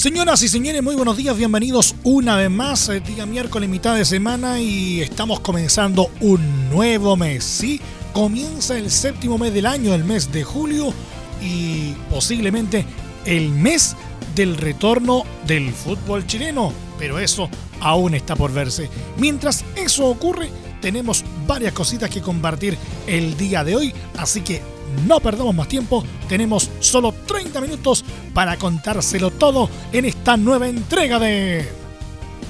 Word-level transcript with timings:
Señoras 0.00 0.42
y 0.42 0.48
señores, 0.48 0.82
muy 0.82 0.94
buenos 0.94 1.18
días, 1.18 1.36
bienvenidos 1.36 1.94
una 2.04 2.34
vez 2.38 2.48
más, 2.48 2.88
eh, 2.88 3.00
día 3.00 3.26
miércoles, 3.26 3.68
mitad 3.68 3.94
de 3.94 4.06
semana 4.06 4.58
y 4.58 5.02
estamos 5.02 5.40
comenzando 5.40 6.10
un 6.22 6.70
nuevo 6.70 7.18
mes, 7.18 7.44
¿sí? 7.44 7.82
Comienza 8.14 8.78
el 8.78 8.90
séptimo 8.90 9.36
mes 9.36 9.52
del 9.52 9.66
año, 9.66 9.94
el 9.94 10.04
mes 10.04 10.32
de 10.32 10.42
julio 10.42 10.94
y 11.42 11.92
posiblemente 12.08 12.86
el 13.26 13.50
mes 13.50 13.94
del 14.34 14.56
retorno 14.56 15.24
del 15.46 15.70
fútbol 15.70 16.26
chileno, 16.26 16.72
pero 16.98 17.18
eso 17.18 17.50
aún 17.80 18.14
está 18.14 18.34
por 18.36 18.54
verse. 18.54 18.88
Mientras 19.18 19.66
eso 19.76 20.06
ocurre, 20.06 20.48
tenemos 20.80 21.26
varias 21.46 21.74
cositas 21.74 22.08
que 22.08 22.22
compartir 22.22 22.78
el 23.06 23.36
día 23.36 23.64
de 23.64 23.76
hoy, 23.76 23.92
así 24.16 24.40
que 24.40 24.62
no 25.06 25.20
perdamos 25.20 25.54
más 25.54 25.68
tiempo, 25.68 26.04
tenemos 26.28 26.70
solo 26.80 27.12
30 27.26 27.60
minutos 27.60 28.04
para 28.34 28.56
contárselo 28.56 29.30
todo 29.30 29.68
en 29.92 30.04
esta 30.04 30.36
nueva 30.36 30.68
entrega 30.68 31.18
de 31.18 31.68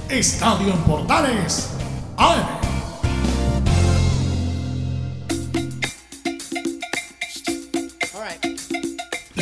Estadio 0.09 0.73
en 0.73 0.79
Portales 0.85 1.71
AM. 2.17 2.61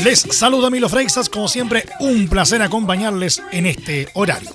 Les 0.05 0.20
saluda 0.20 0.70
Milo 0.70 0.88
Freixas, 0.88 1.28
como 1.28 1.48
siempre, 1.48 1.84
un 1.98 2.28
placer 2.28 2.62
acompañarles 2.62 3.42
en 3.50 3.66
este 3.66 4.08
horario. 4.14 4.50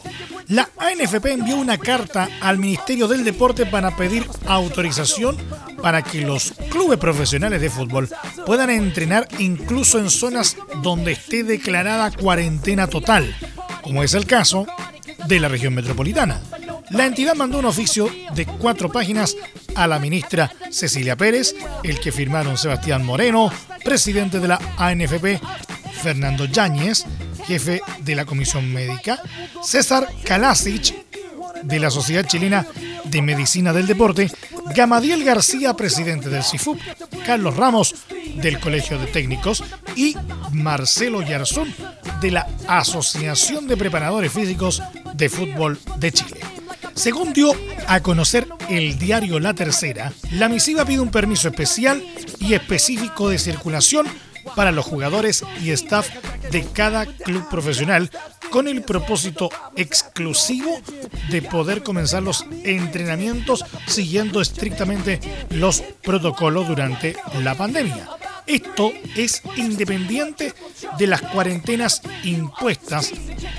La 0.47 0.69
ANFP 0.77 1.33
envió 1.33 1.57
una 1.57 1.77
carta 1.77 2.29
al 2.41 2.59
Ministerio 2.59 3.07
del 3.07 3.23
Deporte 3.23 3.65
para 3.65 3.95
pedir 3.95 4.25
autorización 4.45 5.37
para 5.83 6.01
que 6.01 6.21
los 6.21 6.53
clubes 6.71 6.97
profesionales 6.97 7.59
de 7.59 7.69
fútbol 7.69 8.09
puedan 8.45 8.69
entrenar 8.69 9.27
incluso 9.37 9.99
en 9.99 10.09
zonas 10.09 10.55
donde 10.81 11.11
esté 11.11 11.43
declarada 11.43 12.09
cuarentena 12.09 12.87
total, 12.87 13.35
como 13.81 14.01
es 14.01 14.13
el 14.13 14.25
caso 14.25 14.65
de 15.27 15.41
la 15.41 15.49
región 15.49 15.73
metropolitana. 15.73 16.39
La 16.89 17.05
entidad 17.05 17.35
mandó 17.35 17.59
un 17.59 17.65
oficio 17.65 18.09
de 18.33 18.45
cuatro 18.45 18.93
páginas 18.93 19.35
a 19.75 19.85
la 19.85 19.99
ministra 19.99 20.49
Cecilia 20.71 21.17
Pérez, 21.17 21.53
el 21.83 21.99
que 21.99 22.13
firmaron 22.13 22.57
Sebastián 22.57 23.05
Moreno, 23.05 23.51
presidente 23.83 24.39
de 24.39 24.47
la 24.47 24.61
ANFP, 24.77 25.41
Fernando 26.01 26.45
Yáñez, 26.45 27.05
jefe 27.45 27.81
de 27.99 28.15
la 28.15 28.23
Comisión 28.23 28.71
Médica, 28.71 29.21
César 29.61 30.07
Kalasic, 30.23 30.95
de 31.63 31.79
la 31.79 31.89
Sociedad 31.89 32.25
Chilena 32.25 32.65
de 33.05 33.21
Medicina 33.21 33.73
del 33.73 33.87
Deporte, 33.87 34.29
Gamadiel 34.75 35.23
García, 35.23 35.75
presidente 35.75 36.29
del 36.29 36.43
CIFUP, 36.43 36.79
Carlos 37.25 37.55
Ramos, 37.55 37.95
del 38.35 38.59
Colegio 38.59 38.97
de 38.97 39.07
Técnicos, 39.07 39.63
y 39.95 40.15
Marcelo 40.51 41.21
Yarzún, 41.21 41.73
de 42.21 42.31
la 42.31 42.47
Asociación 42.67 43.67
de 43.67 43.77
Preparadores 43.77 44.31
Físicos 44.31 44.81
de 45.13 45.29
Fútbol 45.29 45.79
de 45.97 46.11
Chile. 46.11 46.39
Según 46.95 47.33
dio 47.33 47.51
a 47.87 48.01
conocer 48.01 48.47
el 48.69 48.97
diario 48.97 49.39
La 49.39 49.53
Tercera, 49.53 50.13
la 50.31 50.49
misiva 50.49 50.85
pide 50.85 50.99
un 50.99 51.11
permiso 51.11 51.47
especial 51.47 52.03
y 52.39 52.53
específico 52.53 53.29
de 53.29 53.39
circulación 53.39 54.07
para 54.55 54.71
los 54.71 54.85
jugadores 54.85 55.43
y 55.61 55.71
staff 55.71 56.09
de 56.51 56.63
cada 56.65 57.05
club 57.05 57.47
profesional 57.49 58.09
con 58.53 58.67
el 58.67 58.83
propósito 58.83 59.49
exclusivo 59.75 60.79
de 61.31 61.41
poder 61.41 61.81
comenzar 61.81 62.21
los 62.21 62.45
entrenamientos 62.63 63.65
siguiendo 63.87 64.41
estrictamente 64.41 65.19
los 65.49 65.81
protocolos 66.03 66.67
durante 66.67 67.15
la 67.41 67.55
pandemia. 67.55 68.07
Esto 68.45 68.91
es 69.15 69.41
independiente 69.55 70.53
de 70.99 71.07
las 71.07 71.23
cuarentenas 71.23 72.03
impuestas 72.23 73.11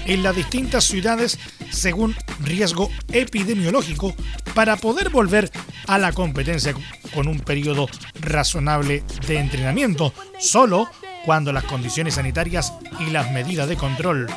en 0.07 0.23
las 0.23 0.37
distintas 0.37 0.85
ciudades 0.85 1.41
según 1.73 2.15
riesgo 2.45 2.89
epidemiológico 3.13 4.15
para 4.55 4.77
poder 4.77 5.11
volver 5.11 5.51
a 5.89 5.99
la 5.99 6.13
competencia 6.13 6.73
con 7.13 7.27
un 7.27 7.41
periodo 7.41 7.89
razonable 8.21 9.03
de 9.27 9.39
entrenamiento, 9.41 10.15
solo 10.39 10.89
cuando 11.25 11.53
las 11.53 11.65
condiciones 11.65 12.15
sanitarias 12.15 12.73
y 13.01 13.11
las 13.11 13.33
medidas 13.33 13.69
de 13.69 13.77
control 13.77 14.29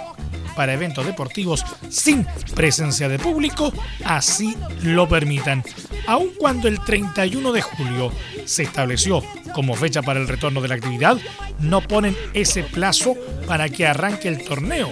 para 0.57 0.73
eventos 0.73 1.05
deportivos 1.05 1.63
sin 1.87 2.25
presencia 2.55 3.07
de 3.07 3.19
público 3.19 3.71
así 4.03 4.57
lo 4.81 5.07
permitan. 5.07 5.63
Aun 6.07 6.31
cuando 6.37 6.67
el 6.67 6.83
31 6.83 7.51
de 7.53 7.61
julio 7.61 8.11
se 8.45 8.63
estableció 8.63 9.23
como 9.53 9.75
fecha 9.75 10.01
para 10.01 10.19
el 10.19 10.27
retorno 10.27 10.59
de 10.59 10.67
la 10.67 10.75
actividad, 10.75 11.17
no 11.59 11.81
ponen 11.81 12.17
ese 12.33 12.63
plazo 12.63 13.15
para 13.45 13.69
que 13.69 13.85
arranque 13.85 14.27
el 14.27 14.43
torneo. 14.43 14.89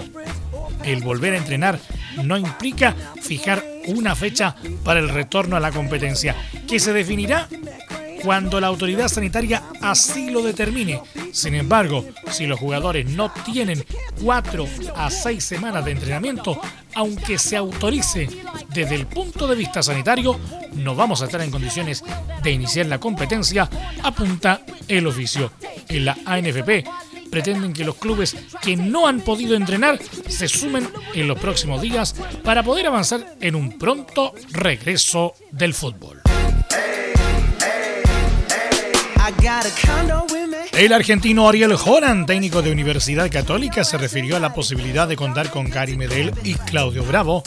El 0.83 1.01
volver 1.01 1.33
a 1.33 1.37
entrenar 1.37 1.79
no 2.23 2.37
implica 2.37 2.95
fijar 3.21 3.63
una 3.87 4.15
fecha 4.15 4.55
para 4.83 4.99
el 4.99 5.09
retorno 5.09 5.55
a 5.55 5.59
la 5.59 5.71
competencia, 5.71 6.35
que 6.67 6.79
se 6.79 6.93
definirá 6.93 7.47
cuando 8.25 8.59
la 8.59 8.67
autoridad 8.67 9.07
sanitaria 9.07 9.61
así 9.81 10.31
lo 10.31 10.41
determine. 10.41 10.99
Sin 11.31 11.53
embargo, 11.53 12.03
si 12.31 12.47
los 12.47 12.59
jugadores 12.59 13.07
no 13.07 13.31
tienen 13.45 13.85
cuatro 14.19 14.67
a 14.95 15.11
seis 15.11 15.43
semanas 15.43 15.85
de 15.85 15.91
entrenamiento, 15.91 16.59
aunque 16.95 17.37
se 17.37 17.55
autorice 17.55 18.27
desde 18.73 18.95
el 18.95 19.05
punto 19.05 19.47
de 19.47 19.55
vista 19.55 19.83
sanitario, 19.83 20.39
no 20.73 20.95
vamos 20.95 21.21
a 21.21 21.25
estar 21.25 21.39
en 21.41 21.51
condiciones 21.51 22.03
de 22.41 22.51
iniciar 22.51 22.87
la 22.87 22.99
competencia, 22.99 23.69
apunta 24.01 24.61
el 24.87 25.05
oficio. 25.05 25.51
En 25.87 26.05
la 26.05 26.17
ANFP 26.25 26.83
pretenden 27.29 27.73
que 27.73 27.85
los 27.85 27.95
clubes 27.95 28.35
que 28.59 28.75
no 28.75 29.05
han 29.07 29.21
podido 29.21 29.55
entrenar 29.55 29.99
se 30.27 30.47
sumen 30.47 30.89
en 31.13 31.27
los 31.27 31.37
próximos 31.37 31.79
días 31.79 32.15
para 32.43 32.63
poder 32.63 32.87
avanzar 32.87 33.35
en 33.39 33.53
un 33.53 33.77
pronto 33.77 34.33
regreso 34.51 35.35
del 35.51 35.75
fútbol. 35.75 36.24
El 40.73 40.93
argentino 40.93 41.49
Ariel 41.49 41.75
Horan, 41.85 42.25
técnico 42.25 42.61
de 42.61 42.71
Universidad 42.71 43.31
Católica, 43.31 43.83
se 43.83 43.97
refirió 43.97 44.35
a 44.35 44.39
la 44.39 44.53
posibilidad 44.53 45.07
de 45.07 45.15
contar 45.15 45.49
con 45.49 45.69
Gary 45.69 45.97
Medel 45.97 46.31
y 46.43 46.53
Claudio 46.53 47.03
Bravo, 47.03 47.41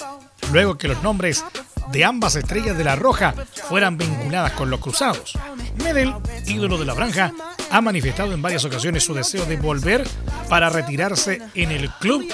luego 0.53 0.77
que 0.77 0.89
los 0.89 1.03
nombres 1.05 1.45
de 1.93 2.05
ambas 2.05 2.35
estrellas 2.35 2.77
de 2.77 2.85
la 2.85 2.97
Roja 2.97 3.35
fueran 3.69 3.97
vinculadas 3.97 4.53
con 4.53 4.71
los 4.71 4.81
cruzados. 4.81 5.39
Medel, 5.85 6.15
ídolo 6.47 6.79
de 6.79 6.85
la 6.85 6.95
franja, 6.95 7.33
ha 7.71 7.81
manifestado 7.81 8.33
en 8.33 8.43
varias 8.43 8.65
ocasiones 8.65 9.05
su 9.05 9.15
deseo 9.15 9.45
de 9.47 9.57
volver 9.57 10.07
para 10.49 10.71
retirarse 10.71 11.41
en 11.55 11.71
el 11.71 11.91
club 12.01 12.33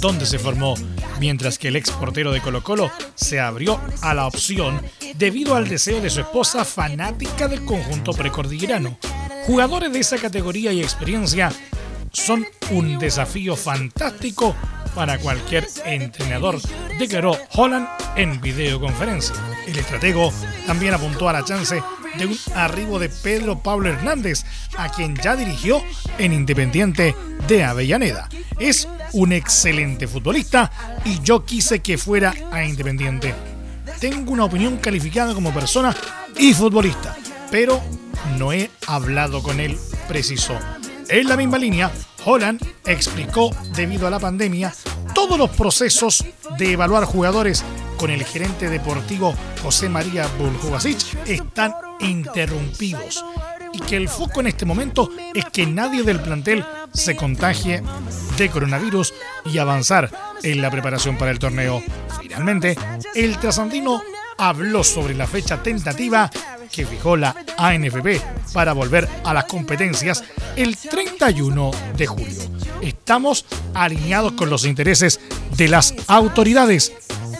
donde 0.00 0.26
se 0.26 0.38
formó, 0.38 0.74
mientras 1.18 1.58
que 1.58 1.68
el 1.68 1.76
ex 1.76 1.90
portero 1.90 2.32
de 2.32 2.40
Colo 2.40 2.62
Colo 2.62 2.90
se 3.14 3.40
abrió 3.40 3.80
a 4.02 4.14
la 4.14 4.26
opción 4.26 4.80
debido 5.16 5.54
al 5.54 5.68
deseo 5.68 6.00
de 6.00 6.10
su 6.10 6.20
esposa 6.20 6.64
fanática 6.64 7.48
del 7.48 7.64
conjunto 7.64 8.12
precordillerano. 8.12 8.98
Jugadores 9.46 9.92
de 9.92 10.00
esa 10.00 10.18
categoría 10.18 10.72
y 10.72 10.80
experiencia 10.80 11.52
son 12.12 12.46
un 12.70 12.98
desafío 12.98 13.56
fantástico 13.56 14.54
para 14.94 15.18
cualquier 15.18 15.66
entrenador, 15.84 16.58
declaró 16.98 17.36
Holland 17.54 17.88
en 18.16 18.40
videoconferencia. 18.40 19.34
El 19.66 19.78
estratego 19.78 20.32
también 20.66 20.94
apuntó 20.94 21.28
a 21.28 21.32
la 21.32 21.44
chance 21.44 21.80
de 22.18 22.26
un 22.26 22.38
arribo 22.54 22.98
de 22.98 23.08
Pedro 23.08 23.62
Pablo 23.62 23.88
Hernández, 23.88 24.44
a 24.76 24.90
quien 24.90 25.16
ya 25.16 25.36
dirigió 25.36 25.82
en 26.18 26.32
Independiente 26.32 27.14
de 27.46 27.64
Avellaneda. 27.64 28.28
Es 28.58 28.88
un 29.12 29.32
excelente 29.32 30.06
futbolista 30.06 30.70
y 31.04 31.20
yo 31.20 31.44
quise 31.44 31.80
que 31.80 31.98
fuera 31.98 32.34
a 32.52 32.64
Independiente. 32.64 33.34
Tengo 33.98 34.32
una 34.32 34.44
opinión 34.44 34.78
calificada 34.78 35.34
como 35.34 35.52
persona 35.52 35.94
y 36.36 36.54
futbolista, 36.54 37.16
pero 37.50 37.80
no 38.38 38.52
he 38.52 38.70
hablado 38.86 39.42
con 39.42 39.60
él 39.60 39.78
preciso. 40.08 40.58
En 41.08 41.28
la 41.28 41.36
misma 41.36 41.58
línea, 41.58 41.90
Holland 42.24 42.64
explicó, 42.86 43.50
debido 43.74 44.06
a 44.06 44.10
la 44.10 44.20
pandemia, 44.20 44.72
todos 45.14 45.38
los 45.38 45.50
procesos 45.50 46.24
de 46.56 46.72
evaluar 46.72 47.04
jugadores 47.04 47.64
con 47.98 48.10
el 48.10 48.24
gerente 48.24 48.70
deportivo 48.70 49.34
José 49.62 49.88
María 49.88 50.26
Buljubasic 50.38 50.98
están 51.26 51.74
interrumpidos 52.00 53.24
y 53.72 53.80
que 53.80 53.96
el 53.96 54.08
foco 54.08 54.40
en 54.40 54.48
este 54.48 54.64
momento 54.64 55.10
es 55.34 55.44
que 55.46 55.66
nadie 55.66 56.02
del 56.02 56.20
plantel 56.20 56.64
se 56.92 57.16
contagie 57.16 57.82
de 58.36 58.48
coronavirus 58.50 59.14
y 59.44 59.58
avanzar 59.58 60.10
en 60.42 60.62
la 60.62 60.70
preparación 60.70 61.16
para 61.16 61.30
el 61.30 61.38
torneo. 61.38 61.82
Finalmente, 62.20 62.76
el 63.14 63.38
trasandino 63.38 64.02
habló 64.38 64.82
sobre 64.82 65.14
la 65.14 65.26
fecha 65.26 65.62
tentativa 65.62 66.30
que 66.72 66.86
fijó 66.86 67.16
la 67.16 67.34
ANFP 67.58 68.20
para 68.52 68.72
volver 68.72 69.08
a 69.24 69.34
las 69.34 69.44
competencias 69.44 70.24
el 70.56 70.76
31 70.76 71.70
de 71.96 72.06
julio. 72.06 72.40
Estamos 72.80 73.44
alineados 73.74 74.32
con 74.32 74.50
los 74.50 74.64
intereses 74.64 75.20
de 75.56 75.68
las 75.68 75.94
autoridades. 76.06 76.92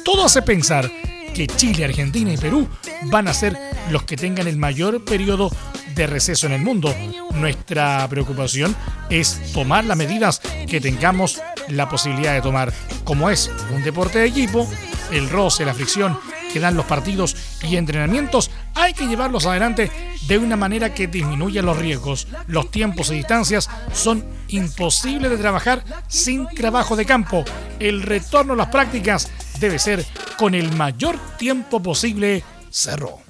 Todo 0.04 0.24
hace 0.24 0.42
pensar 0.42 0.90
que 1.34 1.46
Chile, 1.46 1.84
Argentina 1.84 2.32
y 2.32 2.36
Perú 2.36 2.68
van 3.04 3.28
a 3.28 3.34
ser 3.34 3.56
los 3.90 4.02
que 4.04 4.16
tengan 4.16 4.46
el 4.46 4.56
mayor 4.56 5.04
periodo 5.04 5.50
de 5.94 6.06
receso 6.06 6.46
en 6.46 6.52
el 6.52 6.62
mundo. 6.62 6.94
Nuestra 7.34 8.06
preocupación 8.08 8.74
es 9.08 9.52
tomar 9.52 9.84
las 9.84 9.96
medidas 9.96 10.40
que 10.68 10.80
tengamos 10.80 11.40
la 11.68 11.88
posibilidad 11.88 12.34
de 12.34 12.42
tomar. 12.42 12.72
Como 13.04 13.30
es 13.30 13.50
un 13.74 13.82
deporte 13.82 14.18
de 14.18 14.26
equipo, 14.26 14.68
el 15.10 15.28
roce, 15.28 15.64
la 15.64 15.74
fricción 15.74 16.18
que 16.52 16.60
dan 16.60 16.76
los 16.76 16.86
partidos 16.86 17.36
y 17.62 17.76
entrenamientos, 17.76 18.50
hay 18.74 18.92
que 18.92 19.06
llevarlos 19.06 19.46
adelante 19.46 19.90
de 20.26 20.38
una 20.38 20.56
manera 20.56 20.94
que 20.94 21.06
disminuya 21.06 21.62
los 21.62 21.78
riesgos. 21.78 22.26
Los 22.46 22.70
tiempos 22.70 23.10
y 23.10 23.16
distancias 23.16 23.70
son 23.92 24.24
imposibles 24.48 25.30
de 25.30 25.36
trabajar 25.36 25.84
sin 26.08 26.48
trabajo 26.48 26.96
de 26.96 27.06
campo. 27.06 27.44
El 27.78 28.02
retorno 28.02 28.54
a 28.54 28.56
las 28.56 28.68
prácticas 28.68 29.30
debe 29.60 29.78
ser 29.78 30.04
con 30.36 30.54
el 30.54 30.74
mayor 30.74 31.18
tiempo 31.36 31.80
posible, 31.82 32.42
cerró. 32.70 33.20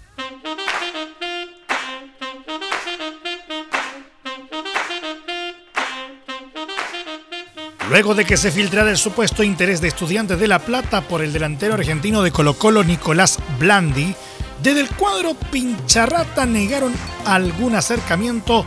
Luego 7.91 8.15
de 8.15 8.25
que 8.25 8.37
se 8.37 8.53
filtrara 8.53 8.89
el 8.89 8.97
supuesto 8.97 9.43
interés 9.43 9.81
de 9.81 9.89
estudiantes 9.89 10.39
de 10.39 10.47
La 10.47 10.61
Plata 10.61 11.01
por 11.01 11.23
el 11.23 11.33
delantero 11.33 11.75
argentino 11.75 12.23
de 12.23 12.31
Colo 12.31 12.55
Colo 12.55 12.85
Nicolás 12.85 13.41
Blandi, 13.59 14.15
desde 14.63 14.83
el 14.83 14.91
cuadro 14.91 15.35
Pincharrata 15.35 16.47
negaron 16.47 16.93
algún 17.27 17.75
acercamiento 17.75 18.65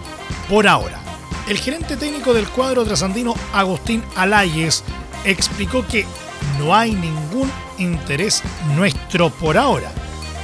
por 0.50 0.68
ahora. 0.68 1.00
El 1.48 1.58
gerente 1.58 1.96
técnico 1.96 2.34
del 2.34 2.50
cuadro 2.50 2.84
trasandino, 2.84 3.34
Agustín 3.54 4.04
Alayes, 4.18 4.84
explicó 5.24 5.88
que 5.88 6.06
no 6.58 6.76
hay 6.76 6.94
ningún 6.94 7.52
interés 7.78 8.42
nuestro 8.76 9.30
por 9.30 9.58
ahora. 9.58 9.92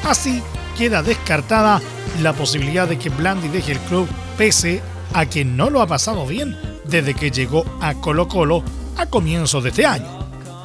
Así 0.04 0.42
queda 0.78 1.04
descartada 1.04 1.82
la 2.22 2.34
posibilidad 2.34 2.88
de 2.88 2.98
que 2.98 3.10
Blandi 3.10 3.48
deje 3.50 3.74
el 3.74 3.80
club 3.80 4.08
pese 4.38 4.82
a 5.14 5.26
que 5.26 5.44
no 5.44 5.70
lo 5.70 5.82
ha 5.82 5.88
pasado 5.88 6.26
bien 6.26 6.58
desde 6.86 7.14
que 7.14 7.32
llegó 7.32 7.66
a 7.82 7.96
Colo 7.96 8.28
Colo 8.28 8.64
a 8.98 9.06
comienzos 9.06 9.64
de 9.64 9.70
este 9.70 9.86
año. 9.86 10.08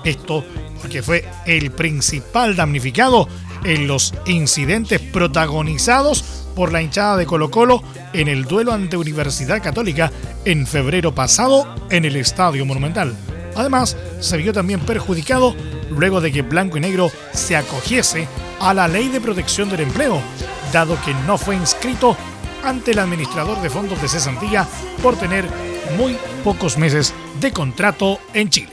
Esto 0.05 0.45
porque 0.81 1.03
fue 1.03 1.25
el 1.47 1.71
principal 1.71 2.57
damnificado 2.57 3.27
en 3.65 3.87
los 3.87 4.13
incidentes 4.27 5.01
protagonizados 5.01 6.23
por 6.55 6.73
la 6.73 6.83
hinchada 6.83 7.17
de 7.17 7.27
Colo 7.27 7.51
Colo 7.51 7.83
en 8.13 8.29
el 8.29 8.45
duelo 8.45 8.73
ante 8.73 8.97
Universidad 8.97 9.63
Católica 9.63 10.13
en 10.45 10.67
febrero 10.67 11.15
pasado 11.15 11.67
en 11.91 12.05
el 12.05 12.17
Estadio 12.17 12.65
Monumental. 12.67 13.15
Además, 13.57 13.97
se 14.25 14.39
vio 14.39 14.53
también 14.53 14.81
perjudicado 14.81 15.55
luego 15.91 16.21
de 16.21 16.33
que 16.33 16.43
Blanco 16.43 16.79
y 16.79 16.81
Negro 16.81 17.13
se 17.33 17.57
acogiese 17.57 18.27
a 18.59 18.73
la 18.73 18.89
Ley 18.89 19.09
de 19.09 19.21
Protección 19.21 19.69
del 19.69 19.81
Empleo, 19.81 20.21
dado 20.73 20.99
que 21.05 21.13
no 21.27 21.37
fue 21.37 21.55
inscrito 21.57 22.17
ante 22.65 22.93
el 22.93 22.99
administrador 23.01 23.61
de 23.61 23.69
fondos 23.69 24.01
de 24.01 24.09
cesantía 24.09 24.67
por 25.03 25.17
tener 25.17 25.45
muy 25.99 26.17
pocos 26.43 26.79
meses 26.79 27.13
de 27.39 27.53
contrato 27.53 28.19
en 28.33 28.49
Chile. 28.49 28.73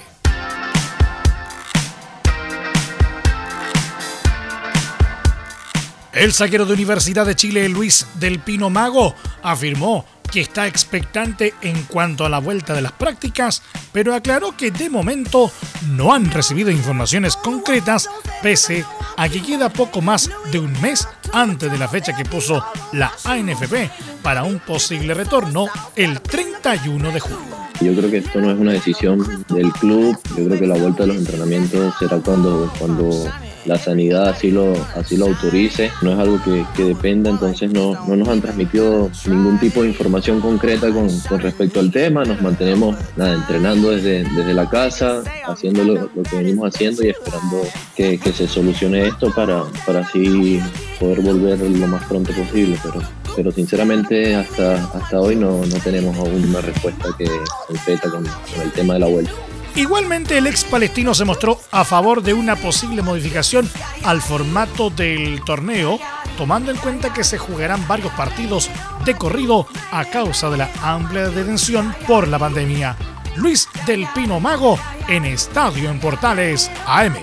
El 6.14 6.32
saquero 6.34 6.66
de 6.66 6.74
Universidad 6.74 7.26
de 7.26 7.36
Chile, 7.36 7.68
Luis 7.68 8.08
del 8.16 8.40
Pino 8.40 8.70
Mago, 8.70 9.16
afirmó 9.44 10.06
que 10.32 10.42
está 10.42 10.66
expectante 10.66 11.54
en 11.62 11.84
cuanto 11.84 12.26
a 12.26 12.30
la 12.30 12.40
vuelta 12.40 12.74
de 12.74 12.82
las 12.82 12.94
prácticas, 12.94 13.62
pero 13.92 14.16
aclaró 14.16 14.56
que 14.56 14.72
de 14.72 14.90
momento 14.90 15.52
no 15.90 16.14
han 16.14 16.32
recibido 16.32 16.72
informaciones 16.72 17.36
concretas, 17.36 18.10
pese 18.42 18.86
a 19.18 19.28
que 19.28 19.42
queda 19.42 19.70
poco 19.70 20.02
más 20.02 20.30
de 20.52 20.60
un 20.60 20.72
mes 20.82 21.08
antes 21.34 21.72
de 21.72 21.78
la 21.78 21.88
fecha 21.88 22.16
que 22.16 22.26
puso 22.26 22.64
la 22.94 23.12
ANFP 23.26 23.90
para 24.24 24.44
un 24.44 24.60
posible 24.60 25.14
retorno 25.14 25.68
el 25.96 26.22
31 26.22 27.12
de 27.12 27.20
julio. 27.20 27.62
Yo 27.82 27.94
creo 27.96 28.12
que 28.12 28.18
esto 28.18 28.40
no 28.40 28.52
es 28.52 28.58
una 28.58 28.72
decisión 28.72 29.46
del 29.50 29.72
club, 29.74 30.18
yo 30.38 30.46
creo 30.46 30.60
que 30.60 30.68
la 30.68 30.78
vuelta 30.78 31.04
de 31.04 31.08
los 31.08 31.18
entrenamientos 31.18 31.94
será 32.00 32.18
cuando, 32.20 32.72
cuando 32.78 33.26
la 33.66 33.78
sanidad 33.78 34.30
así 34.30 34.52
lo, 34.52 34.74
así 34.96 35.18
lo 35.18 35.28
autorice, 35.28 35.92
no 36.02 36.14
es 36.14 36.20
algo 36.20 36.42
que, 36.44 36.66
que 36.76 36.84
dependa, 36.86 37.30
entonces 37.30 37.72
no, 37.72 37.94
no, 38.08 38.16
nos 38.16 38.28
han 38.28 38.42
transmitido 38.42 39.10
ningún 39.28 39.60
tipo 39.60 39.84
de 39.84 39.90
información 39.90 40.42
concreta 40.42 40.92
con, 40.92 41.08
con 41.22 41.40
respecto 41.40 41.80
al 41.80 41.92
tema, 41.92 42.24
nos 42.24 42.42
mantenemos 42.42 42.98
nada, 43.16 43.34
entrenando 43.34 43.92
desde, 43.92 44.24
desde 44.24 44.54
la 44.54 44.70
casa, 44.70 45.24
haciendo 45.48 45.84
lo, 45.84 46.10
que 46.24 46.38
venimos 46.38 46.74
haciendo 46.74 47.04
y 47.04 47.10
esperando 47.10 47.62
que, 47.96 48.18
que, 48.18 48.32
se 48.32 48.48
solucione 48.48 49.08
esto 49.08 49.32
para, 49.34 49.64
para 49.86 50.00
así 50.00 50.60
poder 51.00 51.22
volver 51.22 51.60
lo 51.60 51.88
más 51.88 52.04
pronto 52.06 52.32
posible, 52.34 52.78
pero, 52.82 53.02
pero 53.36 53.52
sinceramente 53.52 54.36
hasta, 54.36 54.84
hasta 54.96 55.20
hoy 55.20 55.36
no, 55.36 55.66
no 55.66 55.78
tenemos 55.84 56.18
aún 56.18 56.44
una 56.48 56.62
respuesta 56.62 57.10
que 57.18 57.26
concreta 57.68 58.10
con, 58.10 58.24
con 58.24 58.62
el 58.64 58.72
tema 58.72 58.94
de 58.94 59.00
la 59.00 59.08
vuelta. 59.08 59.51
Igualmente, 59.76 60.38
el 60.38 60.48
ex 60.48 60.66
palestino 60.66 61.14
se 61.14 61.24
mostró 61.24 61.60
a 61.72 61.86
favor 61.86 62.22
de 62.22 62.34
una 62.34 62.58
posible 62.58 63.02
modificación 63.02 63.70
al 64.04 64.22
formato 64.22 64.90
del 64.90 65.42
torneo, 65.46 65.98
tomando 66.38 66.72
en 66.72 66.78
cuenta 66.78 67.14
que 67.14 67.24
se 67.24 67.38
jugarán 67.38 67.88
varios 67.88 68.12
partidos 68.14 68.70
de 69.06 69.16
corrido 69.16 69.68
a 69.92 70.04
causa 70.06 70.50
de 70.50 70.58
la 70.58 70.70
amplia 70.82 71.30
detención 71.30 71.96
por 72.06 72.28
la 72.28 72.38
pandemia. 72.38 72.98
Luis 73.38 73.70
del 73.86 74.06
Pino 74.14 74.42
Mago 74.42 74.78
en 75.08 75.24
Estadio 75.24 75.90
en 75.90 76.00
Portales 76.02 76.70
AM. 76.86 77.16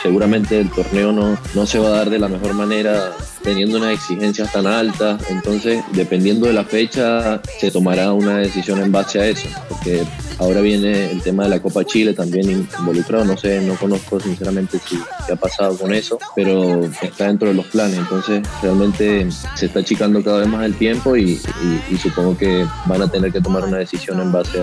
Seguramente 0.00 0.60
el 0.60 0.70
torneo 0.70 1.10
no, 1.12 1.36
no 1.54 1.66
se 1.66 1.78
va 1.78 1.88
a 1.88 1.90
dar 1.90 2.10
de 2.10 2.20
la 2.20 2.28
mejor 2.28 2.54
manera 2.54 3.12
teniendo 3.42 3.78
unas 3.78 3.94
exigencias 3.94 4.52
tan 4.52 4.66
altas, 4.66 5.22
entonces 5.28 5.82
dependiendo 5.92 6.46
de 6.46 6.52
la 6.52 6.64
fecha 6.64 7.42
se 7.58 7.70
tomará 7.70 8.12
una 8.12 8.38
decisión 8.38 8.80
en 8.80 8.92
base 8.92 9.20
a 9.20 9.26
eso, 9.26 9.48
ahora 10.40 10.62
viene 10.62 11.10
el 11.10 11.22
tema 11.22 11.44
de 11.44 11.50
la 11.50 11.60
Copa 11.60 11.84
Chile 11.84 12.14
también 12.14 12.50
involucrado, 12.78 13.24
no 13.24 13.36
sé, 13.36 13.60
no 13.60 13.74
conozco 13.74 14.18
sinceramente 14.18 14.78
si, 14.78 14.98
qué 15.26 15.34
ha 15.34 15.36
pasado 15.36 15.76
con 15.76 15.92
eso, 15.92 16.18
pero 16.34 16.84
está 17.02 17.26
dentro 17.26 17.48
de 17.48 17.54
los 17.54 17.66
planes, 17.66 17.98
entonces 17.98 18.42
realmente 18.62 19.28
se 19.54 19.66
está 19.66 19.80
achicando 19.80 20.24
cada 20.24 20.38
vez 20.38 20.48
más 20.48 20.64
el 20.64 20.74
tiempo 20.74 21.16
y, 21.16 21.40
supongo 22.00 22.36
que 22.36 22.66
van 22.86 23.02
a 23.02 23.08
tener 23.08 23.30
que 23.30 23.40
tomar 23.40 23.64
una 23.64 23.76
decisión 23.76 24.20
en 24.20 24.32
base 24.32 24.58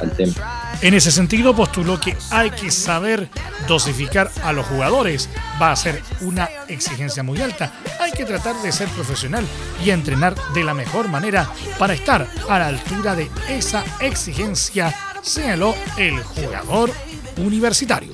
al 0.00 0.10
tema. 0.12 0.34
En 0.82 0.94
ese 0.94 1.10
sentido, 1.10 1.54
postuló 1.54 1.98
que 1.98 2.14
hay 2.30 2.50
que 2.50 2.70
saber 2.70 3.28
dosificar 3.66 4.30
a 4.42 4.52
los 4.52 4.66
jugadores. 4.66 5.28
Va 5.60 5.72
a 5.72 5.76
ser 5.76 6.02
una 6.20 6.48
exigencia 6.72 7.22
muy 7.22 7.40
alta. 7.40 7.72
Hay 8.00 8.12
que 8.12 8.24
tratar 8.24 8.56
de 8.62 8.72
ser 8.72 8.88
profesional 8.88 9.44
y 9.84 9.90
entrenar 9.90 10.34
de 10.54 10.64
la 10.64 10.74
mejor 10.74 11.08
manera 11.08 11.48
para 11.78 11.94
estar 11.94 12.26
a 12.48 12.58
la 12.58 12.68
altura 12.68 13.14
de 13.14 13.30
esa 13.48 13.84
exigencia, 14.00 14.94
señaló 15.22 15.74
el 15.96 16.22
jugador 16.22 16.90
universitario. 17.36 18.12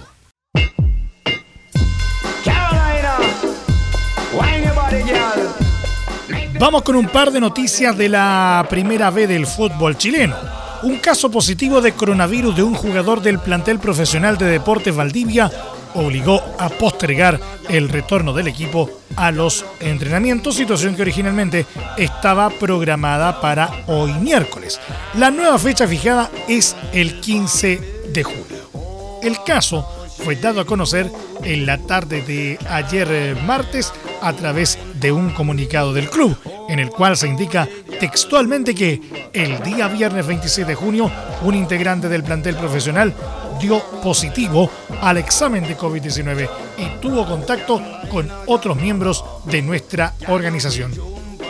Vamos 6.58 6.82
con 6.82 6.96
un 6.96 7.08
par 7.08 7.30
de 7.30 7.40
noticias 7.40 7.96
de 7.96 8.08
la 8.08 8.66
primera 8.68 9.10
B 9.10 9.26
del 9.26 9.46
fútbol 9.46 9.96
chileno 9.96 10.36
un 10.82 10.98
caso 10.98 11.30
positivo 11.30 11.80
de 11.80 11.92
coronavirus 11.92 12.56
de 12.56 12.62
un 12.62 12.74
jugador 12.74 13.20
del 13.20 13.38
plantel 13.38 13.78
profesional 13.78 14.38
de 14.38 14.46
Deportes 14.46 14.94
Valdivia 14.94 15.50
obligó 15.94 16.42
a 16.58 16.68
postergar 16.68 17.40
el 17.68 17.88
retorno 17.88 18.32
del 18.32 18.48
equipo 18.48 18.90
a 19.16 19.30
los 19.30 19.64
entrenamientos, 19.80 20.54
situación 20.54 20.94
que 20.94 21.02
originalmente 21.02 21.66
estaba 21.96 22.50
programada 22.50 23.40
para 23.40 23.84
hoy 23.86 24.12
miércoles. 24.12 24.80
La 25.14 25.30
nueva 25.30 25.58
fecha 25.58 25.88
fijada 25.88 26.30
es 26.46 26.76
el 26.92 27.20
15 27.20 27.80
de 28.12 28.22
julio. 28.22 29.20
El 29.22 29.42
caso 29.42 29.86
fue 30.24 30.36
dado 30.36 30.60
a 30.60 30.66
conocer 30.66 31.10
en 31.42 31.66
la 31.66 31.78
tarde 31.78 32.22
de 32.22 32.58
ayer 32.68 33.08
eh, 33.10 33.36
martes 33.46 33.92
a 34.20 34.32
través 34.32 34.78
de 34.94 35.12
un 35.12 35.30
comunicado 35.30 35.92
del 35.92 36.10
club, 36.10 36.36
en 36.68 36.78
el 36.78 36.90
cual 36.90 37.16
se 37.16 37.28
indica 37.28 37.68
textualmente 38.00 38.74
que 38.74 39.00
el 39.32 39.62
día 39.62 39.88
viernes 39.88 40.26
26 40.26 40.66
de 40.66 40.74
junio 40.74 41.10
un 41.42 41.54
integrante 41.54 42.08
del 42.08 42.24
plantel 42.24 42.56
profesional 42.56 43.14
dio 43.58 43.82
positivo 44.02 44.70
al 45.00 45.18
examen 45.18 45.64
de 45.64 45.76
COVID-19 45.76 46.48
y 46.78 47.00
tuvo 47.00 47.26
contacto 47.26 47.82
con 48.10 48.30
otros 48.46 48.76
miembros 48.76 49.24
de 49.44 49.62
nuestra 49.62 50.14
organización. 50.28 50.92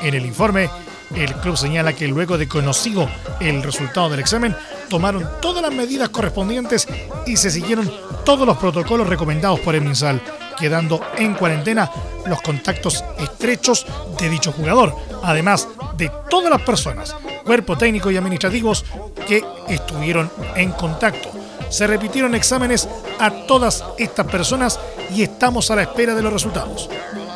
En 0.03 0.15
el 0.15 0.25
informe, 0.27 0.71
el 1.15 1.35
club 1.37 1.57
señala 1.57 1.93
que 1.93 2.07
luego 2.07 2.37
de 2.37 2.49
conocido 2.49 3.09
el 3.41 3.63
resultado 3.63 4.11
del 4.11 4.21
examen, 4.21 4.55
tomaron 4.89 5.27
todas 5.41 5.63
las 5.63 5.73
medidas 5.73 6.09
correspondientes 6.11 6.87
y 7.27 7.37
se 7.37 7.51
siguieron 7.51 7.91
todos 8.25 8.47
los 8.47 8.59
protocolos 8.59 9.09
recomendados 9.09 9.61
por 9.61 9.75
el 9.75 9.83
MinSal, 9.83 10.21
quedando 10.59 11.01
en 11.17 11.35
cuarentena 11.35 11.91
los 12.27 12.41
contactos 12.43 13.05
estrechos 13.19 13.87
de 14.19 14.29
dicho 14.29 14.53
jugador, 14.53 14.95
además 15.23 15.69
de 15.97 16.11
todas 16.29 16.51
las 16.51 16.63
personas, 16.63 17.15
cuerpo 17.45 17.77
técnico 17.77 18.11
y 18.11 18.17
administrativos 18.17 18.85
que 19.27 19.43
estuvieron 19.69 20.31
en 20.57 20.73
contacto. 20.73 21.38
Se 21.69 21.87
repitieron 21.87 22.35
exámenes 22.35 22.89
a 23.19 23.31
todas 23.47 23.85
estas 23.99 24.27
personas 24.27 24.79
y 25.15 25.23
estamos 25.23 25.71
a 25.71 25.77
la 25.77 25.83
espera 25.83 26.15
de 26.15 26.23
los 26.23 26.33
resultados 26.33 26.89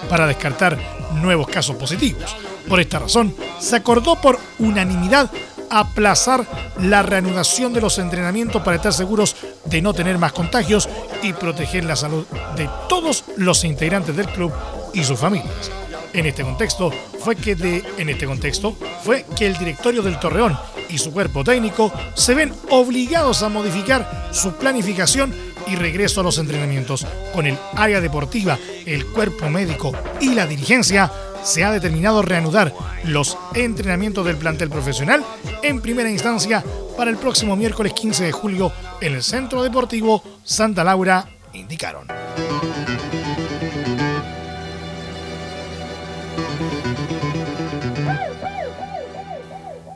para 0.09 0.27
descartar 0.27 0.79
nuevos 1.15 1.49
casos 1.49 1.77
positivos. 1.77 2.37
Por 2.69 2.81
esta 2.81 2.99
razón, 2.99 3.35
se 3.59 3.77
acordó 3.77 4.21
por 4.21 4.39
unanimidad 4.59 5.31
aplazar 5.71 6.47
la 6.79 7.03
reanudación 7.03 7.73
de 7.73 7.81
los 7.81 7.99
entrenamientos 7.99 8.63
para 8.63 8.77
estar 8.77 8.93
seguros 8.93 9.37
de 9.65 9.81
no 9.81 9.95
tener 9.95 10.19
más 10.19 10.33
contagios 10.33 10.89
y 11.23 11.33
proteger 11.33 11.85
la 11.85 11.97
salud 11.97 12.27
de 12.57 12.69
todos 12.89 13.25
los 13.37 13.65
integrantes 13.65 14.15
del 14.15 14.27
club 14.29 14.53
y 14.93 15.03
sus 15.05 15.19
familias. 15.19 15.82
En 16.15 16.27
este 16.27 16.43
contexto 16.43 16.91
fue 17.21 17.37
que 17.37 17.55
de, 17.55 17.83
en 17.97 18.11
este 18.11 18.27
contexto 18.27 18.77
fue 19.03 19.25
que 19.37 19.47
el 19.47 19.57
directorio 19.57 20.03
del 20.03 20.19
Torreón 20.21 20.57
y 20.91 20.99
su 20.99 21.13
cuerpo 21.13 21.43
técnico 21.43 21.91
se 22.15 22.35
ven 22.35 22.53
obligados 22.71 23.43
a 23.43 23.49
modificar 23.49 24.29
su 24.31 24.53
planificación 24.53 25.35
y 25.67 25.77
regreso 25.77 26.21
a 26.21 26.25
los 26.25 26.39
entrenamientos. 26.39 27.07
Con 27.33 27.47
el 27.47 27.57
área 27.77 28.01
deportiva, 28.01 28.59
el 28.85 29.07
cuerpo 29.07 29.49
médico 29.49 29.93
y 30.21 30.35
la 30.35 30.47
dirigencia 30.47 31.11
se 31.43 31.65
ha 31.65 31.73
determinado 31.73 32.23
reanudar 32.23 32.75
los 33.05 33.39
entrenamientos 33.55 34.25
del 34.27 34.37
plantel 34.37 34.69
profesional 34.69 35.25
en 35.63 35.81
primera 35.81 36.11
instancia 36.11 36.63
para 36.97 37.11
el 37.11 37.17
próximo 37.17 37.57
miércoles 37.57 37.95
15 37.95 38.25
de 38.25 38.33
julio 38.33 38.73
en 39.01 39.15
el 39.15 39.23
Centro 39.23 39.63
Deportivo 39.63 40.23
Santa 40.45 40.85
Laura, 40.85 41.27
indicaron. 41.55 42.07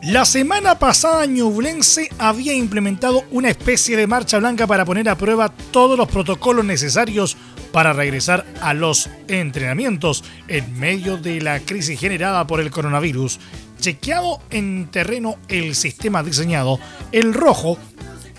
La 0.07 0.25
semana 0.25 0.79
pasada 0.79 1.27
Ñublense 1.27 2.11
había 2.19 2.55
implementado 2.55 3.25
una 3.33 3.49
especie 3.51 3.97
de 3.97 4.07
marcha 4.07 4.39
blanca 4.39 4.65
para 4.69 4.85
poner 4.85 5.09
a 5.09 5.19
prueba 5.19 5.53
todos 5.73 5.99
los 5.99 6.07
protocolos 6.07 6.65
necesarios 6.65 7.37
para 7.73 7.93
regresar 7.93 8.47
a 8.61 8.73
los 8.73 9.11
entrenamientos 9.27 10.23
en 10.47 10.79
medio 10.79 11.17
de 11.17 11.41
la 11.41 11.59
crisis 11.59 11.99
generada 11.99 12.47
por 12.47 12.61
el 12.61 12.71
coronavirus. 12.71 13.41
Chequeado 13.81 14.39
en 14.51 14.87
terreno 14.93 15.39
el 15.49 15.75
sistema 15.75 16.23
diseñado, 16.23 16.79
el 17.11 17.35
rojo 17.35 17.77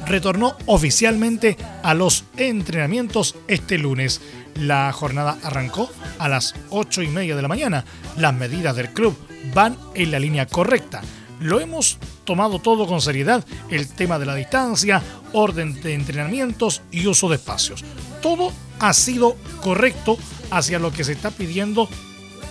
retornó 0.06 0.56
oficialmente 0.68 1.58
a 1.84 1.94
los 1.94 2.24
entrenamientos 2.38 3.36
este 3.50 3.78
lunes. 3.78 4.22
La 4.56 4.90
jornada 4.94 5.38
arrancó 5.44 5.90
a 6.18 6.30
las 6.30 6.56
8 6.70 7.02
y 7.02 7.08
media 7.10 7.36
de 7.36 7.42
la 7.42 7.50
mañana. 7.50 7.84
Las 8.16 8.34
medidas 8.34 8.74
del 8.78 8.94
club 8.94 9.18
van 9.54 9.78
en 9.96 10.12
la 10.12 10.20
línea 10.20 10.46
correcta. 10.46 11.02
Lo 11.40 11.60
hemos 11.60 11.98
tomado 12.24 12.60
todo 12.60 12.88
con 12.88 13.02
seriedad, 13.02 13.46
el 13.70 13.88
tema 13.88 14.18
de 14.18 14.26
la 14.26 14.36
distancia, 14.36 15.02
orden 15.34 15.80
de 15.82 15.94
entrenamientos 15.94 16.82
y 16.92 17.06
uso 17.08 17.30
de 17.30 17.36
espacios. 17.36 17.84
Todo 18.22 18.52
ha 18.80 18.94
sido 18.94 19.36
correcto 19.62 20.18
hacia 20.52 20.80
lo 20.80 20.92
que 20.92 21.04
se 21.04 21.14
está 21.14 21.32
pidiendo 21.32 21.88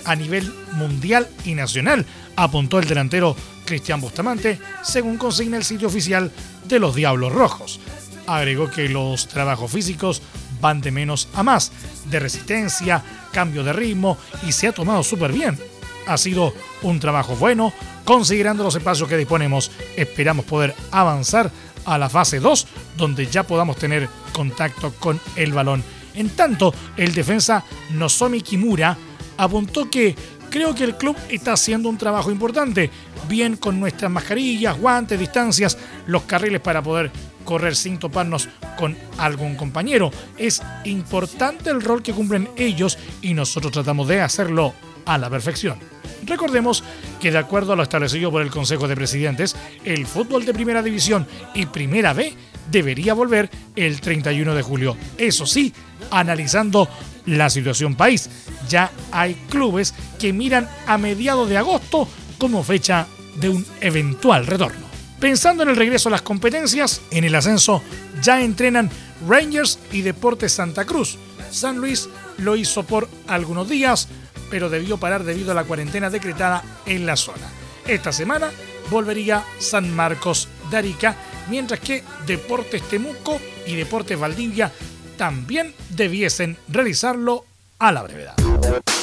a 0.05 0.14
nivel 0.14 0.52
mundial 0.73 1.28
y 1.45 1.55
nacional, 1.55 2.07
apuntó 2.37 2.78
el 2.78 2.87
delantero 2.87 3.35
Cristian 3.64 4.00
Bustamante, 4.00 4.59
según 4.83 5.16
consigna 5.16 5.57
el 5.57 5.64
sitio 5.64 5.88
oficial 5.88 6.31
de 6.69 6.78
los 6.78 6.95
Diablos 6.95 7.33
Rojos. 7.33 7.81
Agregó 8.26 8.71
que 8.71 8.88
los 8.88 9.26
trabajos 9.26 9.71
físicos 9.71 10.23
van 10.61 10.81
de 10.81 10.93
menos 10.93 11.28
a 11.35 11.43
más, 11.43 11.73
de 12.09 12.21
resistencia, 12.21 13.02
cambio 13.33 13.64
de 13.64 13.73
ritmo 13.73 14.16
y 14.47 14.52
se 14.52 14.69
ha 14.69 14.73
tomado 14.73 15.02
súper 15.02 15.33
bien. 15.33 15.59
Ha 16.07 16.17
sido 16.17 16.55
un 16.83 17.01
trabajo 17.01 17.37
bueno, 17.37 17.73
considerando 18.05 18.63
los 18.63 18.77
espacios 18.77 19.09
que 19.09 19.17
disponemos. 19.17 19.71
Esperamos 19.97 20.45
poder 20.45 20.75
avanzar 20.91 21.51
a 21.85 21.99
la 21.99 22.09
fase 22.09 22.41
2, 22.41 22.67
donde 22.97 23.27
ya 23.27 23.45
podamos 23.45 23.77
tener 23.77 24.09
contacto 24.33 24.93
con 24.99 25.21
el 25.37 25.53
balón. 25.53 25.83
En 26.15 26.31
tanto, 26.31 26.75
el 26.97 27.15
defensa 27.15 27.65
Nozomi 27.91 28.41
Kimura 28.41 28.97
apuntó 29.37 29.91
que 29.91 30.15
creo 30.51 30.75
que 30.75 30.85
el 30.85 30.97
club 30.97 31.17
está 31.29 31.53
haciendo 31.53 31.89
un 31.89 31.99
trabajo 31.99 32.31
importante, 32.31 32.91
bien 33.29 33.57
con 33.57 33.79
nuestras 33.79 34.11
mascarillas, 34.11 34.79
guantes, 34.79 35.19
distancias, 35.19 35.77
los 36.07 36.23
carriles 36.23 36.61
para 36.61 36.83
poder 36.83 37.11
correr 37.45 37.77
sin 37.77 37.99
toparnos 37.99 38.49
con 38.77 38.97
algún 39.19 39.55
compañero. 39.57 40.11
Es 40.37 40.63
importante 40.85 41.71
el 41.71 41.83
rol 41.83 42.03
que 42.03 42.13
cumplen 42.13 42.49
ellos 42.57 42.99
y 43.23 43.35
nosotros 43.35 43.73
tratamos 43.73 44.09
de 44.09 44.21
hacerlo 44.21 44.75
a 45.07 45.17
la 45.19 45.31
perfección. 45.31 45.79
Recordemos 46.25 46.83
que 47.21 47.31
de 47.31 47.39
acuerdo 47.39 47.73
a 47.73 47.77
lo 47.77 47.83
establecido 47.83 48.31
por 48.31 48.43
el 48.43 48.51
Consejo 48.51 48.89
de 48.89 48.97
Presidentes, 48.97 49.57
el 49.85 50.07
fútbol 50.07 50.45
de 50.45 50.53
Primera 50.53 50.83
División 50.83 51.27
y 51.55 51.67
Primera 51.67 52.13
B 52.13 52.35
debería 52.71 53.15
volver 53.15 53.49
el 53.77 54.01
31 54.01 54.55
de 54.55 54.63
julio. 54.63 54.97
Eso 55.17 55.47
sí, 55.47 55.73
analizando 56.11 56.89
la 57.27 57.51
situación 57.51 57.95
país. 57.95 58.29
Ya 58.69 58.91
hay 59.13 59.35
clubes 59.49 59.95
que 60.19 60.33
miran 60.33 60.69
a 60.87 60.99
mediados 60.99 61.49
de 61.49 61.59
agosto 61.59 62.09
como 62.39 62.63
fecha 62.63 63.07
de 63.37 63.49
un 63.49 63.67
eventual 63.81 64.47
retorno. 64.47 64.87
Pensando 65.21 65.63
en 65.63 65.71
el 65.71 65.77
regreso 65.77 66.09
a 66.09 66.13
las 66.13 66.23
competencias, 66.23 67.01
en 67.11 67.25
el 67.25 67.35
ascenso 67.35 67.83
ya 68.23 68.43
entrenan 68.43 68.91
Rangers 69.27 69.79
y 69.93 70.03
Deportes 70.03 70.53
Santa 70.53 70.85
Cruz. 70.85 71.17
San 71.51 71.79
Luis 71.79 72.09
lo 72.39 72.57
hizo 72.57 72.83
por 72.83 73.09
algunos 73.27 73.69
días, 73.69 74.09
pero 74.50 74.69
debió 74.69 74.99
parar 74.99 75.25
debido 75.25 75.53
a 75.53 75.55
la 75.55 75.65
cuarentena 75.65 76.11
decretada 76.11 76.62
en 76.87 77.07
la 77.07 77.17
zona. 77.17 77.49
Esta 77.87 78.12
semana 78.12 78.50
volvería 78.91 79.45
San 79.59 79.95
Marcos 79.95 80.49
de 80.71 80.76
Arica, 80.76 81.17
mientras 81.49 81.81
que 81.81 82.03
Deportes 82.26 82.83
Temuco 82.83 83.41
y 83.67 83.76
Deportes 83.76 84.19
Valdivia 84.19 84.73
también 85.17 85.75
debiesen 85.91 86.57
realizarlo 86.69 87.45
a 87.79 87.93
la 87.93 88.03
brevedad. 88.03 88.35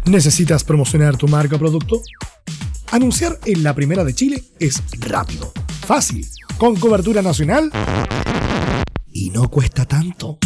¿Necesitas 0.04 0.62
promocionar 0.64 1.16
tu 1.16 1.28
marca 1.28 1.56
o 1.56 1.58
producto? 1.58 2.02
Anunciar 2.90 3.38
en 3.44 3.62
la 3.62 3.74
Primera 3.74 4.04
de 4.04 4.14
Chile 4.14 4.42
es 4.58 4.82
rápido, 4.98 5.52
fácil, 5.86 6.26
con 6.56 6.76
cobertura 6.76 7.20
nacional 7.20 7.70
y 9.12 9.28
no 9.30 9.50
cuesta 9.50 9.84
tanto. 9.84 10.38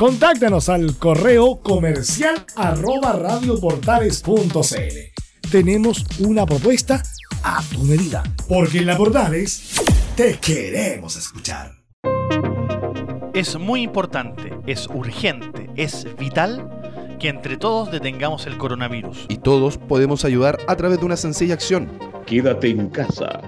Contáctanos 0.00 0.70
al 0.70 0.96
correo 0.96 1.60
comercial 1.60 2.46
arroba 2.56 3.12
radioportales.cl. 3.12 5.50
Tenemos 5.50 6.06
una 6.20 6.46
propuesta 6.46 7.02
a 7.44 7.62
tu 7.70 7.82
medida, 7.82 8.22
porque 8.48 8.78
en 8.78 8.86
la 8.86 8.96
Portales 8.96 9.78
te 10.16 10.38
queremos 10.38 11.18
escuchar. 11.18 11.72
Es 13.34 13.58
muy 13.58 13.82
importante, 13.82 14.54
es 14.66 14.86
urgente, 14.86 15.68
es 15.76 16.06
vital 16.16 17.18
que 17.20 17.28
entre 17.28 17.58
todos 17.58 17.92
detengamos 17.92 18.46
el 18.46 18.56
coronavirus. 18.56 19.26
Y 19.28 19.36
todos 19.36 19.76
podemos 19.76 20.24
ayudar 20.24 20.60
a 20.66 20.76
través 20.76 20.98
de 20.98 21.04
una 21.04 21.18
sencilla 21.18 21.52
acción. 21.52 21.90
Quédate 22.24 22.70
en 22.70 22.88
casa, 22.88 23.42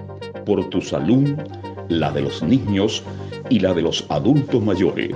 por 0.45 0.69
tu 0.69 0.81
salud, 0.81 1.35
la 1.89 2.11
de 2.11 2.21
los 2.21 2.43
niños 2.43 3.01
y 3.49 3.59
la 3.59 3.73
de 3.73 3.81
los 3.81 4.05
adultos 4.09 4.61
mayores. 4.61 5.15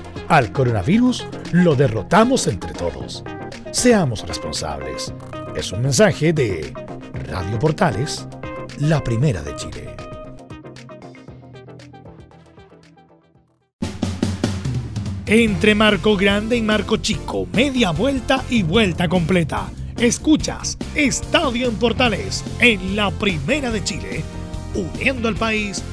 al 0.31 0.53
coronavirus 0.53 1.27
lo 1.51 1.75
derrotamos 1.75 2.47
entre 2.47 2.71
todos. 2.71 3.21
Seamos 3.71 4.25
responsables. 4.25 5.13
Es 5.57 5.73
un 5.73 5.81
mensaje 5.81 6.31
de 6.31 6.73
Radio 7.27 7.59
Portales, 7.59 8.25
la 8.79 9.03
primera 9.03 9.41
de 9.41 9.55
Chile. 9.57 9.89
Entre 15.25 15.75
Marco 15.75 16.15
Grande 16.15 16.55
y 16.55 16.61
Marco 16.61 16.95
Chico, 16.95 17.45
media 17.51 17.91
vuelta 17.91 18.41
y 18.49 18.63
vuelta 18.63 19.09
completa. 19.09 19.69
Escuchas 19.97 20.77
Estadio 20.95 21.67
en 21.67 21.75
Portales 21.75 22.45
en 22.59 22.95
la 22.95 23.11
primera 23.11 23.69
de 23.69 23.83
Chile, 23.83 24.23
uniendo 24.75 25.27
al 25.27 25.35
país 25.35 25.83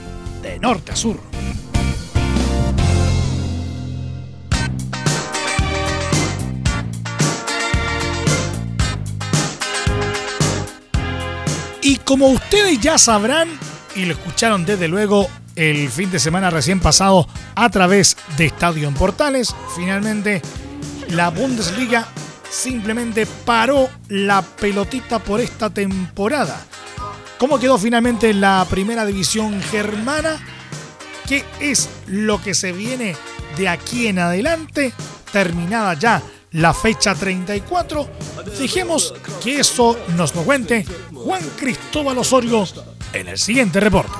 de 0.42 0.61
norte 0.61 0.92
a 0.92 0.97
sur. 0.97 1.27
Y 11.88 11.97
como 11.97 12.28
ustedes 12.28 12.78
ya 12.80 12.99
sabrán, 12.99 13.49
y 13.97 14.04
lo 14.04 14.12
escucharon 14.12 14.66
desde 14.66 14.88
luego 14.88 15.26
el 15.57 15.88
fin 15.88 16.11
de 16.11 16.18
semana 16.18 16.50
recién 16.50 16.80
pasado 16.80 17.26
a 17.54 17.71
través 17.71 18.14
de 18.37 18.45
Estadio 18.45 18.88
en 18.88 18.92
Portales, 18.92 19.54
finalmente 19.75 20.42
la 21.09 21.30
Bundesliga 21.30 22.07
simplemente 22.50 23.25
paró 23.25 23.88
la 24.09 24.42
pelotita 24.42 25.18
por 25.18 25.40
esta 25.40 25.71
temporada. 25.71 26.61
¿Cómo 27.38 27.59
quedó 27.59 27.78
finalmente 27.78 28.35
la 28.35 28.66
primera 28.68 29.07
división 29.07 29.59
germana? 29.62 30.38
¿Qué 31.26 31.42
es 31.59 31.88
lo 32.07 32.38
que 32.42 32.52
se 32.52 32.73
viene 32.73 33.16
de 33.57 33.71
aquí 33.71 34.09
en 34.09 34.18
adelante? 34.18 34.92
Terminada 35.33 35.95
ya 35.95 36.23
la 36.52 36.73
fecha 36.73 37.14
34. 37.14 38.09
Dejemos 38.59 39.14
que 39.43 39.61
eso 39.61 39.99
nos 40.17 40.35
lo 40.35 40.43
cuente 40.43 40.85
Juan 41.12 41.43
Cristóbal 41.59 42.19
Osorio 42.19 42.64
en 43.12 43.28
el 43.28 43.38
siguiente 43.38 43.81
reporte. 43.81 44.12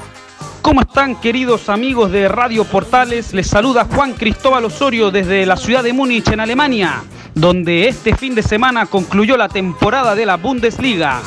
¿Cómo 0.63 0.83
están 0.83 1.21
queridos 1.21 1.69
amigos 1.69 2.13
de 2.13 2.29
Radio 2.29 2.65
Portales? 2.65 3.33
Les 3.33 3.47
saluda 3.47 3.87
Juan 3.87 4.13
Cristóbal 4.13 4.67
Osorio 4.67 5.11
desde 5.11 5.47
la 5.47 5.57
ciudad 5.57 5.83
de 5.83 5.93
Múnich 5.95 6.29
en 6.29 6.41
Alemania, 6.41 7.03
donde 7.35 7.89
este 7.89 8.15
fin 8.15 8.35
de 8.35 8.43
semana 8.43 8.87
concluyó 8.87 9.37
la 9.37 9.49
temporada 9.49 10.15
de 10.15 10.27
la 10.27 10.37
Bundesliga. 10.37 11.23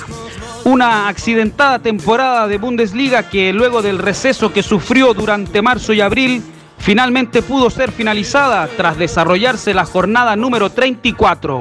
Una 0.64 1.08
accidentada 1.08 1.80
temporada 1.80 2.48
de 2.48 2.60
Bundesliga 2.60 3.30
que 3.30 3.52
luego 3.52 3.82
del 3.82 3.98
receso 3.98 4.54
que 4.54 4.62
sufrió 4.62 5.16
durante 5.16 5.64
marzo 5.64 5.92
y 5.94 6.02
abril, 6.02 6.44
finalmente 6.82 7.42
pudo 7.42 7.70
ser 7.70 7.92
finalizada 7.92 8.68
tras 8.76 8.98
desarrollarse 8.98 9.74
la 9.74 9.86
jornada 9.86 10.36
número 10.36 10.70
34. 10.70 11.60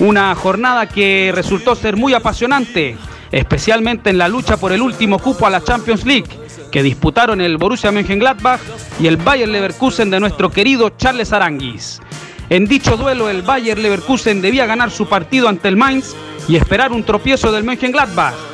Una 0.00 0.34
jornada 0.34 0.86
que 0.86 1.30
resultó 1.34 1.74
ser 1.74 1.96
muy 1.96 2.14
apasionante, 2.14 2.96
especialmente 3.30 4.10
en 4.10 4.18
la 4.18 4.28
lucha 4.28 4.56
por 4.56 4.72
el 4.72 4.82
último 4.82 5.18
cupo 5.18 5.46
a 5.46 5.50
la 5.50 5.62
Champions 5.62 6.04
League, 6.04 6.28
que 6.72 6.82
disputaron 6.82 7.40
el 7.40 7.58
Borussia 7.58 7.92
Mönchengladbach 7.92 8.60
y 8.98 9.06
el 9.06 9.16
Bayer 9.16 9.48
Leverkusen 9.48 10.10
de 10.10 10.20
nuestro 10.20 10.50
querido 10.50 10.90
Charles 10.90 11.32
Aranguis. 11.32 12.00
En 12.48 12.66
dicho 12.66 12.96
duelo, 12.96 13.28
el 13.28 13.42
Bayer 13.42 13.78
Leverkusen 13.78 14.42
debía 14.42 14.66
ganar 14.66 14.90
su 14.90 15.08
partido 15.08 15.48
ante 15.48 15.68
el 15.68 15.76
Mainz 15.76 16.14
y 16.48 16.56
esperar 16.56 16.92
un 16.92 17.04
tropiezo 17.04 17.52
del 17.52 17.64
Mönchengladbach. 17.64 18.49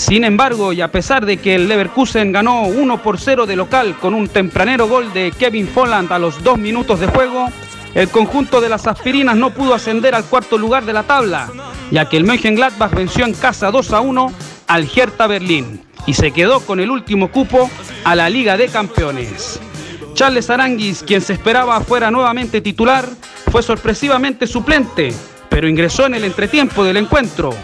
Sin 0.00 0.24
embargo, 0.24 0.72
y 0.72 0.80
a 0.80 0.90
pesar 0.90 1.26
de 1.26 1.36
que 1.36 1.54
el 1.54 1.68
Leverkusen 1.68 2.32
ganó 2.32 2.62
1 2.62 3.02
por 3.02 3.20
0 3.20 3.44
de 3.44 3.54
local 3.54 3.98
con 4.00 4.14
un 4.14 4.28
tempranero 4.28 4.88
gol 4.88 5.12
de 5.12 5.30
Kevin 5.30 5.68
Folland 5.68 6.10
a 6.10 6.18
los 6.18 6.42
dos 6.42 6.56
minutos 6.56 7.00
de 7.00 7.06
juego, 7.06 7.48
el 7.94 8.08
conjunto 8.08 8.62
de 8.62 8.70
las 8.70 8.86
aspirinas 8.86 9.36
no 9.36 9.50
pudo 9.50 9.74
ascender 9.74 10.14
al 10.14 10.24
cuarto 10.24 10.56
lugar 10.56 10.86
de 10.86 10.94
la 10.94 11.02
tabla, 11.02 11.50
ya 11.90 12.08
que 12.08 12.16
el 12.16 12.24
Mönchengladbach 12.24 12.94
venció 12.94 13.26
en 13.26 13.34
casa 13.34 13.70
2 13.70 13.92
a 13.92 14.00
1 14.00 14.32
al 14.68 14.88
Hertha 14.92 15.26
Berlín 15.26 15.82
y 16.06 16.14
se 16.14 16.30
quedó 16.30 16.60
con 16.60 16.80
el 16.80 16.90
último 16.90 17.30
cupo 17.30 17.70
a 18.02 18.16
la 18.16 18.30
Liga 18.30 18.56
de 18.56 18.68
Campeones. 18.68 19.60
Charles 20.14 20.48
Aranguis, 20.48 21.04
quien 21.06 21.20
se 21.20 21.34
esperaba 21.34 21.78
fuera 21.82 22.10
nuevamente 22.10 22.62
titular, 22.62 23.06
fue 23.52 23.62
sorpresivamente 23.62 24.46
suplente, 24.46 25.12
pero 25.50 25.68
ingresó 25.68 26.06
en 26.06 26.14
el 26.14 26.24
entretiempo 26.24 26.84
del 26.84 26.96
encuentro. 26.96 27.54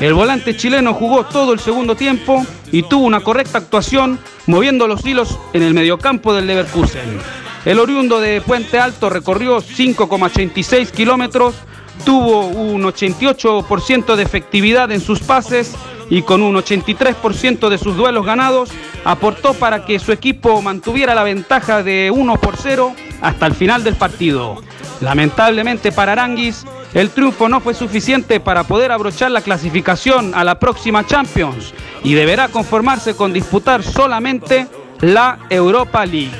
El 0.00 0.14
volante 0.14 0.56
chileno 0.56 0.92
jugó 0.92 1.24
todo 1.24 1.52
el 1.52 1.60
segundo 1.60 1.94
tiempo 1.94 2.44
y 2.72 2.82
tuvo 2.82 3.06
una 3.06 3.20
correcta 3.20 3.58
actuación 3.58 4.18
moviendo 4.46 4.88
los 4.88 5.04
hilos 5.06 5.38
en 5.52 5.62
el 5.62 5.72
mediocampo 5.72 6.34
del 6.34 6.46
Leverkusen. 6.46 7.18
El 7.64 7.78
oriundo 7.78 8.20
de 8.20 8.40
Puente 8.40 8.78
Alto 8.78 9.08
recorrió 9.08 9.62
5,86 9.62 10.90
kilómetros, 10.90 11.54
tuvo 12.04 12.46
un 12.46 12.82
88% 12.82 14.16
de 14.16 14.22
efectividad 14.22 14.90
en 14.90 15.00
sus 15.00 15.20
pases 15.20 15.74
y 16.10 16.22
con 16.22 16.42
un 16.42 16.56
83% 16.56 17.68
de 17.68 17.78
sus 17.78 17.96
duelos 17.96 18.26
ganados 18.26 18.70
aportó 19.04 19.54
para 19.54 19.86
que 19.86 19.98
su 19.98 20.12
equipo 20.12 20.60
mantuviera 20.60 21.14
la 21.14 21.22
ventaja 21.22 21.82
de 21.82 22.10
1 22.10 22.36
por 22.40 22.56
0 22.56 22.94
hasta 23.22 23.46
el 23.46 23.54
final 23.54 23.84
del 23.84 23.94
partido. 23.94 24.56
Lamentablemente 25.00 25.92
para 25.92 26.12
Aranguis, 26.12 26.66
el 26.94 27.10
triunfo 27.10 27.48
no 27.48 27.60
fue 27.60 27.74
suficiente 27.74 28.38
para 28.38 28.64
poder 28.64 28.92
abrochar 28.92 29.32
la 29.32 29.42
clasificación 29.42 30.32
a 30.34 30.44
la 30.44 30.60
próxima 30.60 31.04
Champions 31.04 31.74
y 32.04 32.14
deberá 32.14 32.48
conformarse 32.48 33.16
con 33.16 33.32
disputar 33.32 33.82
solamente 33.82 34.68
la 35.00 35.40
Europa 35.50 36.06
League. 36.06 36.30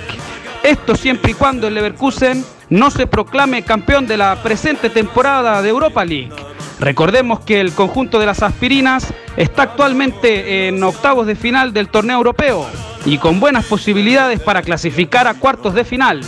Esto 0.62 0.94
siempre 0.94 1.32
y 1.32 1.34
cuando 1.34 1.66
el 1.66 1.74
Leverkusen 1.74 2.44
no 2.70 2.90
se 2.90 3.08
proclame 3.08 3.62
campeón 3.62 4.06
de 4.06 4.16
la 4.16 4.42
presente 4.42 4.90
temporada 4.90 5.60
de 5.60 5.68
Europa 5.68 6.04
League. 6.04 6.32
Recordemos 6.78 7.40
que 7.40 7.60
el 7.60 7.72
conjunto 7.72 8.18
de 8.18 8.26
las 8.26 8.42
aspirinas 8.42 9.12
está 9.36 9.62
actualmente 9.62 10.68
en 10.68 10.82
octavos 10.82 11.26
de 11.26 11.34
final 11.34 11.72
del 11.72 11.88
torneo 11.88 12.16
europeo 12.16 12.66
y 13.04 13.18
con 13.18 13.40
buenas 13.40 13.64
posibilidades 13.64 14.40
para 14.40 14.62
clasificar 14.62 15.26
a 15.26 15.34
cuartos 15.34 15.74
de 15.74 15.84
final, 15.84 16.20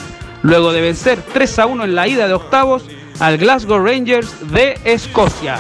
luego 0.43 0.73
de 0.73 0.81
vencer 0.81 1.21
3 1.33 1.59
a 1.61 1.67
1 1.67 1.85
en 1.85 1.95
la 1.95 2.09
ida 2.09 2.27
de 2.27 2.35
octavos 2.35 2.85
al 3.21 3.39
Glasgow 3.39 3.79
Rangers 3.79 4.51
de 4.51 4.79
Escocia. 4.85 5.59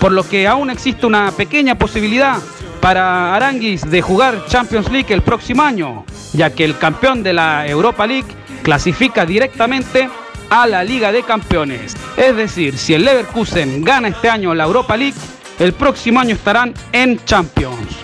Por 0.00 0.12
lo 0.12 0.26
que 0.28 0.46
aún 0.46 0.70
existe 0.70 1.06
una 1.06 1.30
pequeña 1.32 1.76
posibilidad 1.76 2.38
para 2.80 3.34
Aranguis 3.34 3.88
de 3.88 4.00
jugar 4.00 4.46
Champions 4.46 4.90
League 4.90 5.12
el 5.12 5.22
próximo 5.22 5.62
año, 5.62 6.04
ya 6.32 6.50
que 6.50 6.64
el 6.64 6.78
campeón 6.78 7.22
de 7.22 7.32
la 7.34 7.66
Europa 7.66 8.06
League 8.06 8.28
clasifica 8.62 9.26
directamente 9.26 10.08
a 10.48 10.66
la 10.66 10.82
Liga 10.82 11.12
de 11.12 11.22
Campeones. 11.22 11.96
Es 12.16 12.34
decir, 12.36 12.76
si 12.76 12.94
el 12.94 13.04
Leverkusen 13.04 13.84
gana 13.84 14.08
este 14.08 14.28
año 14.28 14.54
la 14.54 14.64
Europa 14.64 14.96
League, 14.96 15.18
el 15.58 15.72
próximo 15.74 16.20
año 16.20 16.34
estarán 16.34 16.74
en 16.92 17.22
Champions. 17.24 17.96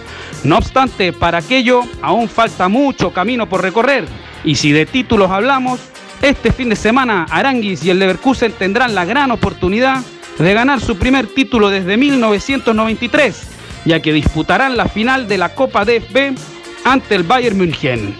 No 0.45 0.59
obstante, 0.59 1.13
para 1.13 1.39
aquello 1.39 1.83
aún 2.03 2.29
falta 2.29 2.69
mucho 2.69 3.13
camino 3.13 3.49
por 3.49 3.63
recorrer. 3.63 4.05
Y 4.45 4.55
si 4.55 4.71
de 4.71 4.87
títulos 4.87 5.31
hablamos, 5.31 5.81
este 6.23 6.53
fin 6.53 6.69
de 6.69 6.77
semana 6.77 7.27
Aranguis 7.31 7.85
y 7.85 7.91
el 7.91 7.99
Leverkusen 7.99 8.53
tendrán 8.53 8.95
la 8.95 9.05
gran 9.05 9.31
oportunidad 9.31 10.03
de 10.39 10.55
ganar 10.55 10.81
su 10.81 10.97
primer 10.97 11.27
título 11.27 11.71
desde 11.71 11.97
1993, 11.97 13.43
ya 13.85 14.01
que 14.01 14.13
disputarán 14.13 14.77
la 14.77 14.87
final 14.87 15.29
de 15.29 15.39
la 15.39 15.55
Copa 15.55 15.85
DFB 15.85 16.37
ante 16.85 17.15
el 17.15 17.23
Bayern 17.23 17.57
München. 17.57 18.15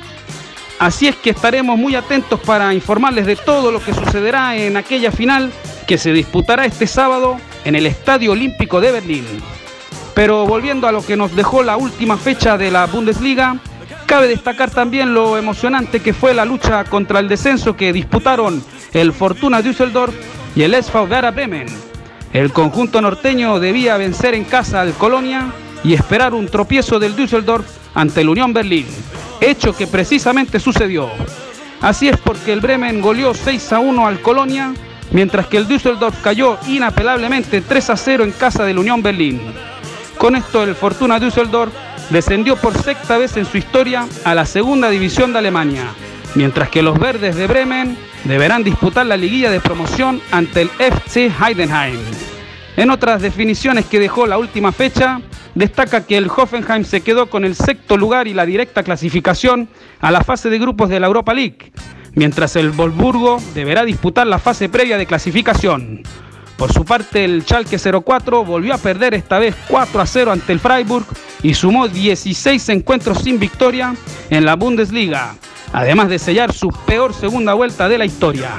Así 0.79 1.09
es 1.09 1.17
que 1.17 1.31
estaremos 1.31 1.79
muy 1.79 1.95
atentos 1.95 2.39
para 2.41 2.75
informarles 2.75 3.27
de 3.27 3.37
todo 3.37 3.73
lo 3.73 3.83
que 3.83 3.95
sucederá 3.95 4.57
en 4.57 4.77
aquella 4.77 5.11
final 5.11 5.51
que 5.87 5.97
se 5.97 6.13
disputará 6.13 6.67
este 6.67 6.87
sábado 6.87 7.39
en 7.65 7.75
el 7.75 7.87
Estadio 7.87 8.33
Olímpico 8.33 8.81
de 8.81 8.93
Berlín. 8.93 9.25
Pero 10.15 10.47
volviendo 10.47 10.87
a 10.87 10.93
lo 10.93 11.05
que 11.05 11.17
nos 11.17 11.35
dejó 11.35 11.63
la 11.63 11.77
última 11.77 12.17
fecha 12.17 12.59
de 12.59 12.71
la 12.71 12.87
Bundesliga, 12.87 13.57
cabe 14.07 14.29
destacar 14.29 14.71
también 14.71 15.13
lo 15.13 15.37
emocionante 15.37 16.01
que 16.01 16.15
fue 16.15 16.33
la 16.33 16.45
lucha 16.45 16.85
contra 16.85 17.19
el 17.19 17.29
descenso 17.29 17.77
que 17.77 17.93
disputaron 17.93 18.63
el 18.93 19.13
Fortuna 19.13 19.61
Düsseldorf 19.61 20.15
y 20.55 20.63
el 20.63 20.75
SV 20.75 21.11
Werder 21.11 21.33
Bremen. 21.33 21.67
El 22.33 22.53
conjunto 22.53 23.01
norteño 23.01 23.59
debía 23.59 23.97
vencer 23.97 24.35
en 24.35 24.45
casa 24.45 24.81
al 24.81 24.93
Colonia 24.95 25.53
y 25.83 25.95
esperar 25.95 26.35
un 26.35 26.47
tropiezo 26.47 26.99
del 26.99 27.17
Düsseldorf 27.17 27.67
ante 27.95 28.21
el 28.21 28.29
Unión 28.29 28.53
Berlín, 28.53 28.87
hecho 29.41 29.77
que 29.77 29.87
precisamente 29.87 30.61
sucedió. 30.61 31.11
Así 31.81 32.09
es 32.09 32.17
porque 32.17 32.53
el 32.53 32.61
Bremen 32.61 33.01
goleó 33.01 33.35
6 33.35 33.73
a 33.73 33.81
1 33.81 34.07
al 34.07 34.21
Colonia, 34.21 34.73
mientras 35.11 35.47
que 35.47 35.57
el 35.57 35.69
Düsseldorf 35.69 36.23
cayó 36.23 36.59
inapelablemente 36.69 37.61
3 37.61 37.91
a 37.91 37.97
0 37.97 38.25
en 38.25 38.33
casa 38.33 38.65
del 38.65 38.79
Unión 38.79 39.03
Berlín. 39.03 39.41
Con 40.17 40.37
esto 40.37 40.63
el 40.63 40.75
Fortuna 40.75 41.19
Düsseldorf 41.19 41.73
descendió 42.11 42.57
por 42.57 42.77
sexta 42.77 43.19
vez 43.19 43.37
en 43.37 43.47
su 43.47 43.59
historia 43.59 44.07
a 44.25 44.35
la 44.35 44.47
segunda 44.47 44.91
división 44.91 45.33
de 45.33 45.39
Alemania, 45.39 45.87
mientras 46.35 46.69
que 46.69 46.83
los 46.83 46.99
verdes 46.99 47.37
de 47.37 47.47
Bremen 47.47 47.97
deberán 48.25 48.63
disputar 48.63 49.07
la 49.07 49.17
liguilla 49.17 49.51
de 49.51 49.61
promoción 49.61 50.21
ante 50.31 50.63
el 50.63 50.71
FC 50.79 51.31
Heidenheim. 51.31 51.99
En 52.77 52.91
otras 52.91 53.23
definiciones 53.23 53.87
que 53.87 54.01
dejó 54.01 54.27
la 54.27 54.39
última 54.39 54.71
fecha, 54.71 55.21
destaca 55.55 56.05
que 56.05 56.19
el 56.19 56.29
Hoffenheim 56.29 56.85
se 56.85 57.01
quedó 57.01 57.31
con 57.31 57.45
el 57.45 57.55
sexto 57.55 57.97
lugar 57.97 58.29
y 58.29 58.35
la 58.35 58.45
directa 58.45 58.83
clasificación 58.83 59.69
a 60.01 60.11
la 60.11 60.23
fase 60.23 60.51
de 60.51 60.59
grupos 60.59 60.91
de 60.91 61.01
la 61.01 61.07
Europa 61.07 61.33
League, 61.33 61.73
mientras 62.15 62.55
el 62.57 62.71
Wolfsburgo 62.71 63.41
deberá 63.55 63.85
disputar 63.85 64.27
la 64.27 64.39
fase 64.39 64.69
previa 64.69 64.99
de 64.99 65.07
clasificación. 65.07 66.03
Por 66.57 66.73
su 66.73 66.85
parte, 66.85 67.25
el 67.25 67.43
Schalke 67.43 67.79
04 67.79 68.45
volvió 68.45 68.75
a 68.75 68.79
perder 68.79 69.15
esta 69.15 69.39
vez 69.39 69.55
4 69.69 70.01
a 70.01 70.07
0 70.07 70.33
ante 70.33 70.53
el 70.53 70.61
Freiburg 70.61 71.07
y 71.47 71.55
sumó 71.55 71.87
16 71.87 72.71
encuentros 72.71 73.19
sin 73.19 73.39
victoria 73.39 73.95
en 74.31 74.45
la 74.45 74.57
Bundesliga, 74.57 75.37
además 75.73 76.09
de 76.09 76.19
sellar 76.19 76.53
su 76.53 76.71
peor 76.71 77.15
segunda 77.15 77.55
vuelta 77.55 77.89
de 77.89 77.99
la 77.99 78.05
historia. 78.05 78.51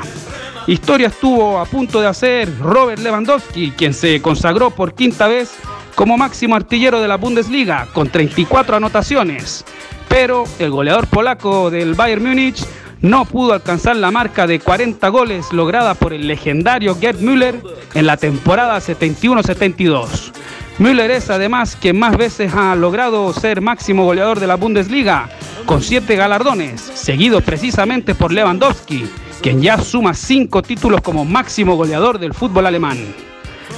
Historia 0.68 1.08
estuvo 1.08 1.60
a 1.60 1.66
punto 1.66 2.00
de 2.00 2.08
hacer 2.08 2.58
Robert 2.60 3.02
Lewandowski, 3.02 3.72
quien 3.72 3.94
se 3.94 4.22
consagró 4.22 4.72
por 4.72 4.94
quinta 4.94 5.28
vez 5.28 5.52
como 5.96 6.18
máximo 6.18 6.56
artillero 6.56 7.02
de 7.02 7.10
la 7.10 7.18
Bundesliga 7.18 7.90
con 7.92 8.08
34 8.08 8.78
anotaciones. 8.78 9.66
Pero 10.08 10.46
el 10.58 10.72
goleador 10.72 11.08
polaco 11.08 11.70
del 11.70 11.94
Bayern 11.94 12.24
Múnich 12.24 12.64
no 13.02 13.26
pudo 13.26 13.52
alcanzar 13.52 13.98
la 13.98 14.12
marca 14.12 14.48
de 14.48 14.62
40 14.62 15.06
goles 15.10 15.52
lograda 15.52 15.94
por 15.94 16.14
el 16.14 16.26
legendario 16.26 16.98
Gerd 16.98 17.20
Müller 17.20 17.62
en 17.94 18.06
la 18.06 18.16
temporada 18.16 18.78
71-72. 18.78 20.32
Müller 20.80 21.10
es 21.10 21.32
además 21.32 21.76
quien 21.76 21.98
más 21.98 22.16
veces 22.18 22.54
ha 22.54 22.76
logrado 22.76 23.34
ser 23.34 23.62
máximo 23.62 24.06
goleador 24.06 24.40
de 24.40 24.46
la 24.46 24.56
Bundesliga, 24.56 25.28
con 25.66 25.82
7 25.82 26.16
galardones, 26.16 26.80
seguido 26.80 27.42
precisamente 27.42 28.14
por 28.14 28.32
Lewandowski, 28.32 29.10
quien 29.42 29.60
ya 29.60 29.80
suma 29.80 30.14
5 30.14 30.62
títulos 30.62 31.02
como 31.02 31.26
máximo 31.26 31.76
goleador 31.76 32.20
del 32.20 32.36
fútbol 32.36 32.68
alemán. 32.68 33.00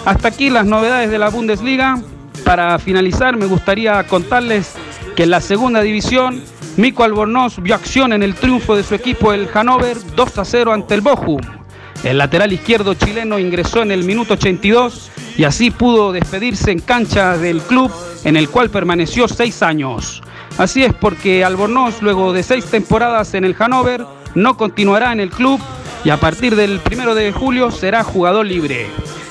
Hasta 0.03 0.27
aquí 0.27 0.49
las 0.49 0.65
novedades 0.65 1.09
de 1.09 1.19
la 1.19 1.29
Bundesliga. 1.29 2.01
Para 2.43 2.77
finalizar, 2.79 3.37
me 3.37 3.45
gustaría 3.45 4.03
contarles 4.03 4.73
que 5.15 5.23
en 5.23 5.29
la 5.29 5.39
segunda 5.39 5.81
división, 5.81 6.43
Mico 6.75 7.05
Albornoz 7.05 7.61
vio 7.61 7.75
acción 7.75 8.11
en 8.11 8.23
el 8.23 8.35
triunfo 8.35 8.75
de 8.75 8.83
su 8.83 8.93
equipo, 8.93 9.31
el 9.31 9.47
Hannover, 9.47 9.97
2 10.17 10.37
a 10.37 10.43
0 10.43 10.73
ante 10.73 10.95
el 10.95 11.01
Bochum. 11.01 11.39
El 12.03 12.17
lateral 12.17 12.51
izquierdo 12.51 12.93
chileno 12.93 13.39
ingresó 13.39 13.83
en 13.83 13.91
el 13.91 14.03
minuto 14.03 14.33
82 14.33 15.11
y 15.39 15.45
así 15.45 15.71
pudo 15.71 16.11
despedirse 16.11 16.69
en 16.69 16.81
cancha 16.81 17.37
del 17.37 17.61
club 17.61 17.89
en 18.25 18.35
el 18.35 18.49
cual 18.49 18.69
permaneció 18.69 19.25
seis 19.29 19.63
años. 19.63 20.21
Así 20.57 20.83
es 20.83 20.93
porque 20.93 21.45
Albornoz, 21.45 22.01
luego 22.01 22.33
de 22.33 22.43
seis 22.43 22.65
temporadas 22.65 23.33
en 23.33 23.45
el 23.45 23.55
Hannover, 23.55 24.05
no 24.35 24.57
continuará 24.57 25.13
en 25.13 25.21
el 25.21 25.29
club 25.29 25.57
y 26.03 26.09
a 26.09 26.17
partir 26.17 26.57
del 26.57 26.79
primero 26.81 27.15
de 27.15 27.31
julio 27.31 27.71
será 27.71 28.03
jugador 28.03 28.47
libre. 28.47 28.87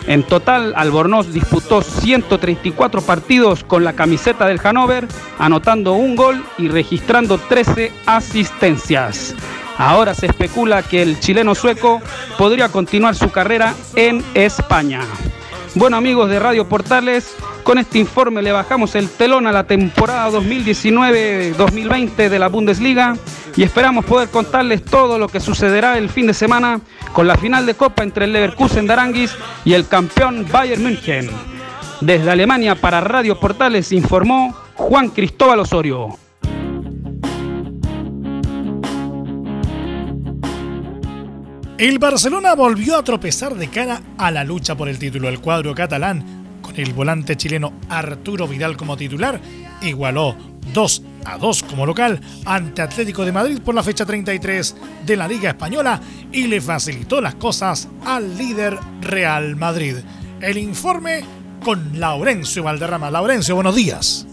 En 0.06 0.22
total, 0.22 0.72
Albornoz 0.76 1.30
disputó 1.30 1.82
134 1.82 3.02
partidos 3.02 3.62
con 3.62 3.84
la 3.84 3.92
camiseta 3.92 4.46
del 4.46 4.60
Hannover, 4.60 5.06
anotando 5.38 5.92
un 5.92 6.16
gol 6.16 6.42
y 6.56 6.68
registrando 6.68 7.36
13 7.36 7.92
asistencias. 8.06 9.34
Ahora 9.76 10.14
se 10.14 10.24
especula 10.24 10.82
que 10.82 11.02
el 11.02 11.20
chileno 11.20 11.54
sueco 11.54 12.00
podría 12.38 12.70
continuar 12.70 13.14
su 13.14 13.30
carrera 13.30 13.74
en 13.94 14.24
España. 14.32 15.02
Bueno 15.74 15.96
amigos 15.96 16.30
de 16.30 16.38
Radio 16.38 16.68
Portales, 16.68 17.34
con 17.62 17.78
este 17.78 17.98
informe 17.98 18.42
le 18.42 18.52
bajamos 18.52 18.94
el 18.94 19.08
telón 19.10 19.46
a 19.46 19.52
la 19.52 19.64
temporada 19.64 20.30
2019-2020 20.30 22.28
de 22.28 22.38
la 22.38 22.48
Bundesliga 22.48 23.16
y 23.54 23.62
esperamos 23.62 24.04
poder 24.06 24.30
contarles 24.30 24.84
todo 24.84 25.18
lo 25.18 25.28
que 25.28 25.40
sucederá 25.40 25.98
el 25.98 26.08
fin 26.08 26.26
de 26.26 26.34
semana 26.34 26.80
con 27.12 27.26
la 27.26 27.36
final 27.36 27.66
de 27.66 27.74
Copa 27.74 28.02
entre 28.02 28.24
el 28.24 28.32
Leverkusen 28.32 28.86
de 28.86 28.92
Aranguis 28.94 29.36
y 29.64 29.74
el 29.74 29.86
campeón 29.86 30.46
Bayern 30.50 30.82
München. 30.82 31.30
Desde 32.00 32.30
Alemania 32.30 32.74
para 32.74 33.00
Radio 33.00 33.38
Portales 33.38 33.92
informó 33.92 34.56
Juan 34.74 35.10
Cristóbal 35.10 35.60
Osorio. 35.60 36.18
El 41.78 42.00
Barcelona 42.00 42.56
volvió 42.56 42.96
a 42.96 43.04
tropezar 43.04 43.54
de 43.54 43.68
cara 43.68 44.02
a 44.18 44.32
la 44.32 44.42
lucha 44.42 44.76
por 44.76 44.88
el 44.88 44.98
título. 44.98 45.28
El 45.28 45.40
cuadro 45.40 45.76
catalán, 45.76 46.58
con 46.60 46.74
el 46.74 46.92
volante 46.92 47.36
chileno 47.36 47.72
Arturo 47.88 48.48
Vidal 48.48 48.76
como 48.76 48.96
titular, 48.96 49.40
igualó 49.82 50.34
2 50.74 51.02
a 51.24 51.38
2 51.38 51.62
como 51.62 51.86
local 51.86 52.20
ante 52.44 52.82
Atlético 52.82 53.24
de 53.24 53.30
Madrid 53.30 53.60
por 53.64 53.76
la 53.76 53.84
fecha 53.84 54.04
33 54.04 54.74
de 55.06 55.16
la 55.16 55.28
Liga 55.28 55.50
Española 55.50 56.00
y 56.32 56.48
le 56.48 56.60
facilitó 56.60 57.20
las 57.20 57.36
cosas 57.36 57.88
al 58.04 58.36
líder 58.36 58.76
Real 59.00 59.54
Madrid. 59.54 59.98
El 60.40 60.58
informe 60.58 61.22
con 61.62 62.00
Laurencio 62.00 62.64
Valderrama. 62.64 63.08
Laurencio, 63.08 63.54
buenos 63.54 63.76
días. 63.76 64.26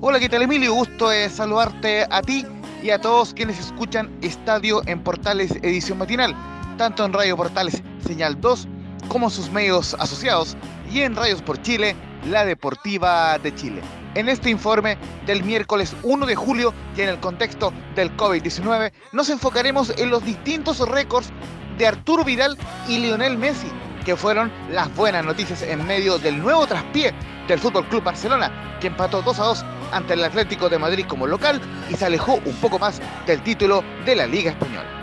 Hola, 0.00 0.18
¿qué 0.18 0.30
tal 0.30 0.40
Emilio? 0.40 0.72
Gusto 0.72 1.10
de 1.10 1.28
saludarte 1.28 2.06
a 2.10 2.22
ti 2.22 2.46
y 2.82 2.88
a 2.88 2.98
todos 2.98 3.34
quienes 3.34 3.58
escuchan 3.58 4.08
Estadio 4.22 4.80
en 4.86 5.02
Portales 5.02 5.50
Edición 5.56 5.98
Matinal 5.98 6.34
tanto 6.80 7.04
en 7.04 7.12
Radio 7.12 7.36
Portales 7.36 7.82
Señal 8.06 8.40
2 8.40 8.66
como 9.08 9.28
sus 9.28 9.50
medios 9.50 9.92
asociados 9.98 10.56
y 10.90 11.02
en 11.02 11.14
Radios 11.14 11.42
por 11.42 11.60
Chile, 11.60 11.94
la 12.30 12.46
Deportiva 12.46 13.36
de 13.36 13.54
Chile. 13.54 13.82
En 14.14 14.30
este 14.30 14.48
informe 14.48 14.96
del 15.26 15.44
miércoles 15.44 15.94
1 16.04 16.24
de 16.24 16.34
julio 16.34 16.72
y 16.96 17.02
en 17.02 17.10
el 17.10 17.20
contexto 17.20 17.74
del 17.94 18.16
COVID-19, 18.16 18.92
nos 19.12 19.28
enfocaremos 19.28 19.92
en 19.98 20.08
los 20.08 20.24
distintos 20.24 20.78
récords 20.88 21.28
de 21.76 21.86
Arturo 21.86 22.24
Vidal 22.24 22.56
y 22.88 22.96
Lionel 22.96 23.36
Messi, 23.36 23.68
que 24.06 24.16
fueron 24.16 24.50
las 24.72 24.92
buenas 24.96 25.22
noticias 25.22 25.60
en 25.60 25.86
medio 25.86 26.18
del 26.18 26.40
nuevo 26.40 26.66
traspié 26.66 27.12
del 27.46 27.58
Fútbol 27.58 27.86
Club 27.88 28.04
Barcelona, 28.04 28.78
que 28.80 28.86
empató 28.86 29.20
2 29.20 29.38
a 29.38 29.44
2 29.44 29.64
ante 29.92 30.14
el 30.14 30.24
Atlético 30.24 30.70
de 30.70 30.78
Madrid 30.78 31.04
como 31.06 31.26
local 31.26 31.60
y 31.90 31.94
se 31.94 32.06
alejó 32.06 32.40
un 32.42 32.54
poco 32.54 32.78
más 32.78 33.02
del 33.26 33.42
título 33.42 33.84
de 34.06 34.16
la 34.16 34.26
Liga 34.26 34.52
Española. 34.52 34.99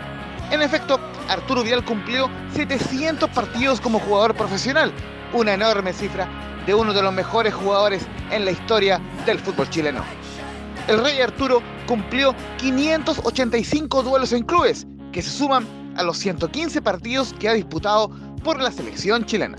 En 0.50 0.62
efecto, 0.62 0.98
Arturo 1.28 1.62
Vidal 1.62 1.84
cumplió 1.84 2.30
700 2.54 3.28
partidos 3.30 3.82
como 3.82 4.00
jugador 4.00 4.34
profesional, 4.34 4.90
una 5.34 5.52
enorme 5.52 5.92
cifra 5.92 6.26
de 6.66 6.74
uno 6.74 6.94
de 6.94 7.02
los 7.02 7.12
mejores 7.12 7.52
jugadores 7.52 8.06
en 8.30 8.46
la 8.46 8.52
historia 8.52 8.98
del 9.26 9.38
fútbol 9.38 9.68
chileno. 9.68 10.02
El 10.86 11.02
Rey 11.04 11.20
Arturo 11.20 11.62
cumplió 11.86 12.34
585 12.56 14.02
duelos 14.02 14.32
en 14.32 14.42
clubes, 14.44 14.86
que 15.12 15.20
se 15.20 15.28
suman 15.28 15.66
a 15.96 16.02
los 16.02 16.16
115 16.16 16.80
partidos 16.80 17.34
que 17.38 17.50
ha 17.50 17.52
disputado 17.52 18.10
por 18.42 18.58
la 18.58 18.70
selección 18.70 19.26
chilena. 19.26 19.58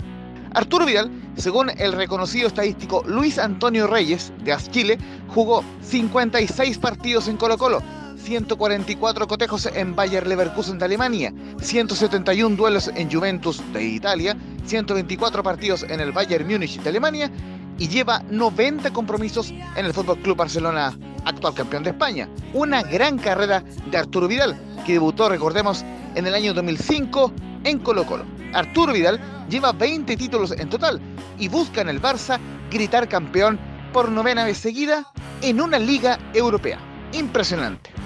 Arturo 0.54 0.86
Vidal, 0.86 1.08
según 1.36 1.70
el 1.78 1.92
reconocido 1.92 2.48
estadístico 2.48 3.04
Luis 3.06 3.38
Antonio 3.38 3.86
Reyes 3.86 4.32
de 4.42 4.52
AS 4.52 4.68
Chile, 4.72 4.98
jugó 5.28 5.62
56 5.82 6.78
partidos 6.78 7.28
en 7.28 7.36
Colo 7.36 7.56
Colo, 7.56 7.80
144 8.22 9.26
cotejos 9.26 9.66
en 9.66 9.96
Bayer 9.96 10.26
Leverkusen 10.26 10.78
de 10.78 10.84
Alemania, 10.84 11.32
171 11.60 12.56
duelos 12.56 12.90
en 12.94 13.10
Juventus 13.10 13.62
de 13.72 13.84
Italia, 13.84 14.36
124 14.66 15.42
partidos 15.42 15.82
en 15.84 16.00
el 16.00 16.12
Bayern 16.12 16.46
Múnich 16.46 16.80
de 16.80 16.88
Alemania 16.88 17.30
y 17.78 17.88
lleva 17.88 18.22
90 18.30 18.92
compromisos 18.92 19.50
en 19.50 19.86
el 19.86 19.94
Fútbol 19.94 20.18
Club 20.18 20.36
Barcelona, 20.36 20.96
actual 21.24 21.54
campeón 21.54 21.82
de 21.82 21.90
España. 21.90 22.28
Una 22.52 22.82
gran 22.82 23.18
carrera 23.18 23.64
de 23.90 23.96
Arturo 23.96 24.28
Vidal, 24.28 24.56
que 24.84 24.92
debutó, 24.92 25.28
recordemos, 25.28 25.84
en 26.14 26.26
el 26.26 26.34
año 26.34 26.52
2005 26.52 27.32
en 27.64 27.78
Colo 27.78 28.04
Colo. 28.04 28.24
Arturo 28.52 28.92
Vidal 28.92 29.20
lleva 29.48 29.72
20 29.72 30.16
títulos 30.16 30.52
en 30.52 30.68
total 30.68 31.00
y 31.38 31.48
busca 31.48 31.80
en 31.80 31.88
el 31.88 32.02
Barça 32.02 32.38
gritar 32.70 33.08
campeón 33.08 33.58
por 33.92 34.10
novena 34.10 34.44
vez 34.44 34.58
seguida 34.58 35.06
en 35.42 35.60
una 35.60 35.78
liga 35.78 36.18
europea. 36.34 36.78
Impresionante. 37.12 37.99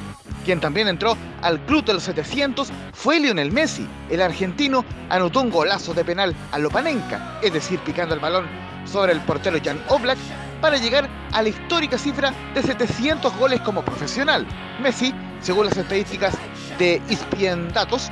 Quien 0.44 0.61
también 0.61 0.88
entró 0.88 1.16
al 1.42 1.59
club 1.61 1.85
de 1.85 1.94
los 1.94 2.02
700 2.02 2.70
fue 2.92 3.18
Lionel 3.18 3.50
Messi. 3.50 3.87
El 4.11 4.20
argentino 4.20 4.85
anotó 5.09 5.40
un 5.40 5.50
golazo 5.50 5.94
de 5.94 6.04
penal 6.04 6.35
a 6.52 6.59
Lopanenka, 6.59 7.38
es 7.42 7.52
decir, 7.52 7.80
picando 7.80 8.14
el 8.14 8.20
balón 8.20 8.46
sobre 8.85 9.12
el 9.12 9.20
portero 9.20 9.59
Jan 9.64 9.80
Oblak, 9.88 10.18
para 10.61 10.76
llegar 10.76 11.09
a 11.33 11.42
la 11.42 11.48
histórica 11.48 11.96
cifra 11.96 12.33
de 12.54 12.62
700 12.62 13.35
goles 13.38 13.61
como 13.62 13.83
profesional. 13.83 14.46
Messi, 14.83 15.14
según 15.40 15.66
las 15.66 15.76
estadísticas 15.76 16.35
de 16.78 17.00
ESPN 17.09 17.72
Datos, 17.72 18.11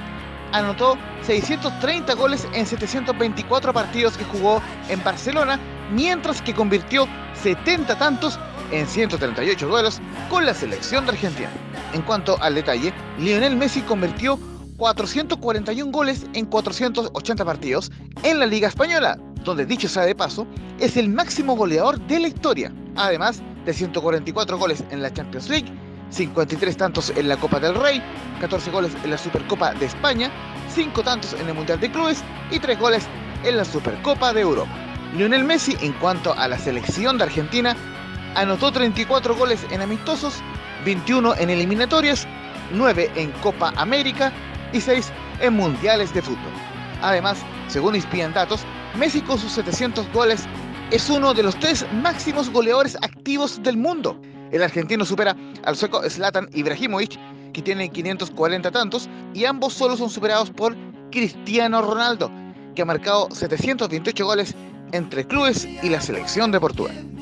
anotó 0.52 0.96
630 1.22 2.14
goles 2.14 2.46
en 2.54 2.66
724 2.66 3.72
partidos 3.72 4.16
que 4.16 4.24
jugó 4.24 4.62
en 4.88 5.02
Barcelona, 5.04 5.58
mientras 5.92 6.40
que 6.40 6.54
convirtió 6.54 7.06
70 7.42 7.96
tantos 7.98 8.38
en 8.72 8.86
138 8.86 9.68
duelos 9.68 10.00
con 10.28 10.44
la 10.44 10.54
selección 10.54 11.04
de 11.04 11.12
Argentina. 11.12 11.50
En 11.92 12.02
cuanto 12.02 12.42
al 12.42 12.54
detalle, 12.54 12.92
Lionel 13.18 13.56
Messi 13.56 13.82
convirtió 13.82 14.38
441 14.78 15.92
goles 15.92 16.26
en 16.32 16.46
480 16.46 17.44
partidos 17.44 17.92
en 18.22 18.40
la 18.40 18.46
Liga 18.46 18.68
Española, 18.68 19.18
donde 19.44 19.66
dicho 19.66 19.88
sea 19.88 20.04
de 20.04 20.14
paso, 20.14 20.46
es 20.80 20.96
el 20.96 21.08
máximo 21.08 21.54
goleador 21.54 22.00
de 22.00 22.18
la 22.18 22.28
historia, 22.28 22.72
además 22.96 23.40
de 23.64 23.72
144 23.72 24.58
goles 24.58 24.82
en 24.90 25.02
la 25.02 25.12
Champions 25.12 25.48
League, 25.48 25.72
53 26.10 26.76
tantos 26.76 27.12
en 27.14 27.28
la 27.28 27.36
Copa 27.36 27.60
del 27.60 27.74
Rey, 27.74 28.02
14 28.40 28.70
goles 28.70 28.92
en 29.04 29.10
la 29.10 29.18
Supercopa 29.18 29.72
de 29.74 29.86
España, 29.86 30.30
5 30.74 31.02
tantos 31.02 31.34
en 31.34 31.48
el 31.48 31.54
Mundial 31.54 31.78
de 31.80 31.90
Clubes 31.90 32.22
y 32.50 32.58
3 32.58 32.78
goles 32.78 33.06
en 33.44 33.56
la 33.56 33.64
Supercopa 33.64 34.32
de 34.32 34.40
Europa. 34.40 34.72
Lionel 35.16 35.44
Messi, 35.44 35.76
en 35.80 35.92
cuanto 35.94 36.32
a 36.32 36.48
la 36.48 36.58
selección 36.58 37.18
de 37.18 37.24
Argentina, 37.24 37.76
anotó 38.34 38.72
34 38.72 39.34
goles 39.34 39.66
en 39.70 39.82
amistosos, 39.82 40.42
21 40.84 41.34
en 41.36 41.50
eliminatorias, 41.50 42.26
9 42.72 43.10
en 43.16 43.30
Copa 43.42 43.72
América 43.76 44.32
y 44.72 44.80
6 44.80 45.12
en 45.40 45.54
mundiales 45.54 46.12
de 46.14 46.22
fútbol. 46.22 46.52
Además, 47.02 47.38
según 47.68 47.96
inspiran 47.96 48.32
datos, 48.32 48.64
Messi 48.96 49.20
con 49.22 49.38
sus 49.38 49.52
700 49.52 50.10
goles 50.12 50.46
es 50.90 51.08
uno 51.08 51.32
de 51.32 51.42
los 51.42 51.58
tres 51.58 51.86
máximos 52.02 52.50
goleadores 52.50 52.96
activos 52.96 53.62
del 53.62 53.76
mundo. 53.76 54.20
El 54.50 54.62
argentino 54.62 55.04
supera 55.04 55.34
al 55.64 55.76
sueco 55.76 56.02
Zlatan 56.08 56.48
Ibrahimovic, 56.52 57.18
que 57.52 57.62
tiene 57.62 57.88
540 57.88 58.70
tantos, 58.70 59.08
y 59.34 59.46
ambos 59.46 59.72
solo 59.72 59.96
son 59.96 60.10
superados 60.10 60.50
por 60.50 60.76
Cristiano 61.10 61.80
Ronaldo, 61.80 62.30
que 62.74 62.82
ha 62.82 62.86
marcado 62.86 63.28
728 63.30 64.24
goles 64.24 64.54
entre 64.92 65.26
clubes 65.26 65.66
y 65.82 65.88
la 65.88 66.00
selección 66.00 66.52
de 66.52 66.60
Portugal. 66.60 67.21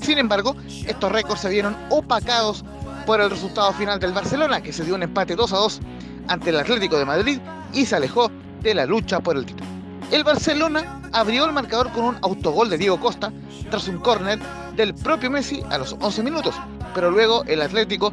Sin 0.00 0.18
embargo, 0.18 0.56
estos 0.86 1.12
récords 1.12 1.42
se 1.42 1.50
vieron 1.50 1.76
opacados 1.90 2.64
por 3.06 3.20
el 3.20 3.30
resultado 3.30 3.72
final 3.72 4.00
del 4.00 4.12
Barcelona, 4.12 4.62
que 4.62 4.72
se 4.72 4.84
dio 4.84 4.94
un 4.94 5.02
empate 5.02 5.36
2 5.36 5.52
a 5.52 5.56
2 5.56 5.80
ante 6.28 6.50
el 6.50 6.58
Atlético 6.58 6.98
de 6.98 7.04
Madrid 7.04 7.38
y 7.72 7.84
se 7.86 7.96
alejó 7.96 8.30
de 8.62 8.74
la 8.74 8.86
lucha 8.86 9.20
por 9.20 9.36
el 9.36 9.44
título. 9.44 9.68
El 10.10 10.24
Barcelona 10.24 11.00
abrió 11.12 11.44
el 11.44 11.52
marcador 11.52 11.90
con 11.92 12.04
un 12.04 12.16
autogol 12.22 12.68
de 12.70 12.78
Diego 12.78 12.98
Costa 12.98 13.32
tras 13.70 13.88
un 13.88 13.98
córner 13.98 14.38
del 14.74 14.94
propio 14.94 15.30
Messi 15.30 15.62
a 15.70 15.78
los 15.78 15.96
11 16.00 16.22
minutos, 16.22 16.54
pero 16.94 17.10
luego 17.10 17.44
el 17.44 17.62
Atlético 17.62 18.12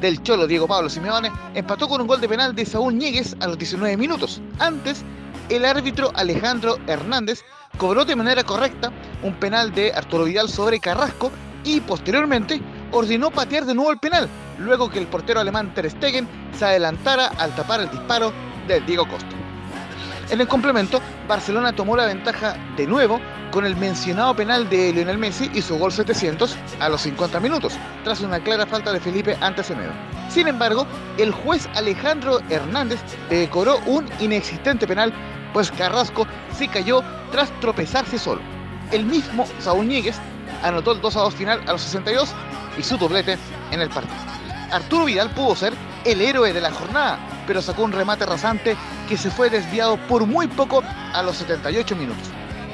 del 0.00 0.22
Cholo 0.22 0.46
Diego 0.46 0.66
Pablo 0.66 0.88
Simeone 0.88 1.32
empató 1.54 1.88
con 1.88 2.00
un 2.00 2.06
gol 2.06 2.20
de 2.20 2.28
penal 2.28 2.54
de 2.54 2.64
Saúl 2.64 2.96
Ñíguez 2.96 3.36
a 3.40 3.46
los 3.46 3.58
19 3.58 3.96
minutos. 3.96 4.40
Antes, 4.58 5.04
el 5.48 5.64
árbitro 5.64 6.12
Alejandro 6.14 6.78
Hernández 6.86 7.42
cobró 7.76 8.04
de 8.04 8.16
manera 8.16 8.44
correcta 8.44 8.92
un 9.22 9.34
penal 9.34 9.72
de 9.72 9.92
Arturo 9.92 10.24
Vidal 10.24 10.48
sobre 10.48 10.80
Carrasco 10.80 11.30
y 11.64 11.80
posteriormente 11.80 12.60
ordenó 12.92 13.30
patear 13.30 13.64
de 13.64 13.74
nuevo 13.74 13.90
el 13.90 13.98
penal, 13.98 14.28
luego 14.58 14.90
que 14.90 14.98
el 14.98 15.06
portero 15.06 15.40
alemán 15.40 15.72
Ter 15.74 15.90
Stegen 15.90 16.28
se 16.56 16.64
adelantara 16.64 17.26
al 17.38 17.54
tapar 17.54 17.80
el 17.80 17.90
disparo 17.90 18.32
de 18.68 18.80
Diego 18.80 19.08
Costa. 19.08 19.34
En 20.30 20.40
el 20.40 20.48
complemento, 20.48 21.00
Barcelona 21.28 21.72
tomó 21.74 21.96
la 21.96 22.06
ventaja 22.06 22.56
de 22.76 22.86
nuevo 22.86 23.20
con 23.50 23.66
el 23.66 23.76
mencionado 23.76 24.34
penal 24.34 24.68
de 24.68 24.92
Lionel 24.92 25.18
Messi 25.18 25.50
y 25.54 25.60
su 25.60 25.78
gol 25.78 25.92
700 25.92 26.56
a 26.80 26.88
los 26.88 27.02
50 27.02 27.40
minutos, 27.40 27.74
tras 28.04 28.20
una 28.20 28.40
clara 28.40 28.66
falta 28.66 28.92
de 28.92 29.00
Felipe 29.00 29.36
ante 29.40 29.62
Semedo. 29.62 29.92
Sin 30.30 30.48
embargo, 30.48 30.86
el 31.18 31.30
juez 31.30 31.68
Alejandro 31.74 32.40
Hernández 32.48 33.00
decoró 33.28 33.78
un 33.86 34.06
inexistente 34.18 34.86
penal, 34.86 35.12
pues 35.54 35.70
Carrasco 35.70 36.26
se 36.54 36.68
cayó 36.68 37.02
tras 37.32 37.48
tropezarse 37.60 38.18
solo. 38.18 38.42
El 38.90 39.06
mismo 39.06 39.46
Saúl 39.60 39.86
Ñíguez 39.86 40.16
anotó 40.62 40.92
el 40.92 41.00
2 41.00 41.16
a 41.16 41.20
2 41.20 41.34
final 41.34 41.62
a 41.66 41.72
los 41.72 41.82
62 41.82 42.34
y 42.76 42.82
su 42.82 42.98
doblete 42.98 43.38
en 43.70 43.80
el 43.80 43.88
partido. 43.88 44.16
Arturo 44.70 45.04
Vidal 45.06 45.30
pudo 45.30 45.54
ser 45.54 45.72
el 46.04 46.20
héroe 46.20 46.52
de 46.52 46.60
la 46.60 46.72
jornada, 46.72 47.18
pero 47.46 47.62
sacó 47.62 47.84
un 47.84 47.92
remate 47.92 48.26
rasante 48.26 48.76
que 49.08 49.16
se 49.16 49.30
fue 49.30 49.48
desviado 49.48 49.96
por 50.08 50.26
muy 50.26 50.48
poco 50.48 50.82
a 51.12 51.22
los 51.22 51.36
78 51.36 51.96
minutos. 51.96 52.28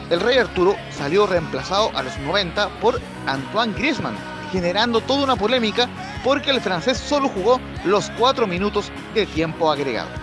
El 0.08 0.20
rey 0.20 0.38
Arturo 0.38 0.74
salió 0.90 1.26
reemplazado 1.26 1.90
a 1.94 2.02
los 2.02 2.18
90 2.18 2.68
por 2.80 3.00
Antoine 3.26 3.74
Griezmann, 3.74 4.16
generando 4.50 5.00
toda 5.02 5.22
una 5.22 5.36
polémica 5.36 5.88
porque 6.24 6.50
el 6.50 6.60
francés 6.60 6.98
solo 6.98 7.28
jugó 7.28 7.60
los 7.84 8.10
4 8.18 8.46
minutos 8.46 8.90
de 9.14 9.26
tiempo 9.26 9.70
agregado. 9.70 10.19